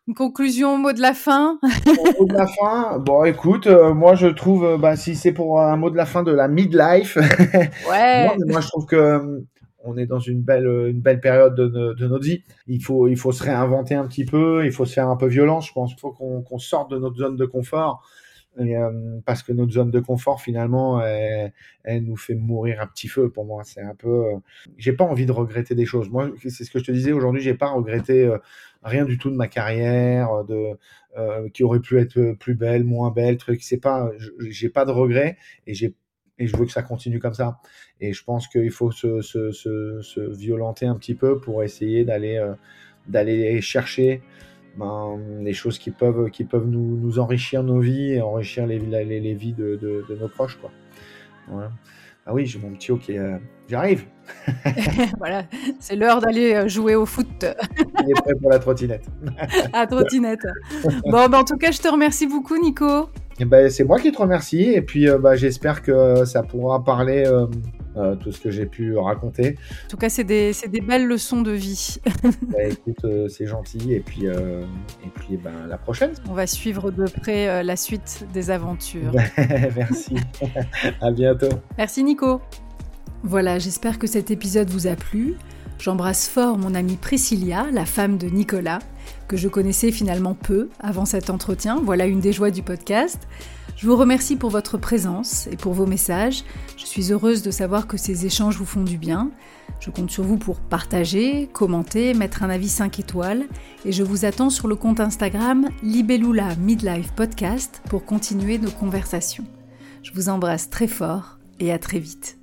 [0.08, 1.58] une conclusion, mot de la fin?
[1.62, 2.98] Mot de la fin?
[2.98, 6.06] Bon, écoute, euh, moi je trouve, euh, bah, si c'est pour un mot de la
[6.06, 7.16] fin de la midlife,
[7.90, 8.34] ouais.
[8.46, 9.40] moi je trouve que euh,
[9.88, 12.44] on est dans une belle, une belle période de, de, notre vie.
[12.66, 15.26] Il faut, il faut se réinventer un petit peu, il faut se faire un peu
[15.26, 15.68] violence.
[15.68, 18.08] Je pense qu'il faut qu'on sorte de notre zone de confort.
[19.24, 23.44] parce que notre zone de confort finalement elle, nous fait mourir un petit feu pour
[23.44, 24.24] moi c'est un peu
[24.78, 27.40] j'ai pas envie de regretter des choses moi c'est ce que je te disais aujourd'hui
[27.40, 28.28] j'ai pas regretté
[28.82, 30.78] rien du tout de ma carrière, euh, de,
[31.16, 33.62] euh, qui aurait pu être plus belle, moins belle, truc.
[33.62, 34.10] C'est pas,
[34.48, 35.36] j'ai pas de regrets
[35.66, 35.94] et j'ai
[36.38, 37.60] et je veux que ça continue comme ça.
[38.00, 42.04] Et je pense qu'il faut se, se, se, se, violenter un petit peu pour essayer
[42.04, 42.54] d'aller euh,
[43.06, 44.22] d'aller chercher
[44.76, 48.78] ben, les choses qui peuvent, qui peuvent nous, nous enrichir nos vies et enrichir les,
[48.78, 50.56] les, les vies de, de, de, nos proches.
[50.56, 50.70] Quoi.
[51.48, 51.72] Voilà.
[52.26, 53.40] Ah oui, j'ai mon petit qui est.
[53.68, 54.04] J'arrive
[55.18, 55.44] Voilà,
[55.80, 57.26] c'est l'heure d'aller euh, jouer au foot.
[58.02, 59.06] Il est prêt pour la trottinette.
[59.72, 60.46] à trottinette.
[61.04, 63.08] Bon, ben, en tout cas, je te remercie beaucoup, Nico.
[63.40, 64.62] Eh ben, c'est moi qui te remercie.
[64.62, 67.46] Et puis, euh, bah, j'espère que ça pourra parler euh,
[67.98, 69.56] euh, tout ce que j'ai pu raconter.
[69.86, 71.96] En tout cas, c'est des, des, belles leçons de vie.
[72.42, 73.92] bah, écoute, euh, c'est gentil.
[73.92, 74.62] Et puis, euh,
[75.04, 76.12] et puis ben, la prochaine.
[76.28, 79.10] On va suivre de près la suite des aventures.
[79.76, 80.14] Merci.
[81.00, 81.48] à bientôt.
[81.76, 82.40] Merci, Nico.
[83.24, 85.34] Voilà, j'espère que cet épisode vous a plu.
[85.78, 88.78] J'embrasse fort mon amie Priscilla, la femme de Nicolas,
[89.28, 91.80] que je connaissais finalement peu avant cet entretien.
[91.84, 93.28] Voilà une des joies du podcast.
[93.76, 96.42] Je vous remercie pour votre présence et pour vos messages.
[96.76, 99.30] Je suis heureuse de savoir que ces échanges vous font du bien.
[99.78, 103.44] Je compte sur vous pour partager, commenter, mettre un avis 5 étoiles
[103.84, 109.44] et je vous attends sur le compte Instagram Libellula Midlife Podcast pour continuer nos conversations.
[110.02, 112.37] Je vous embrasse très fort et à très vite.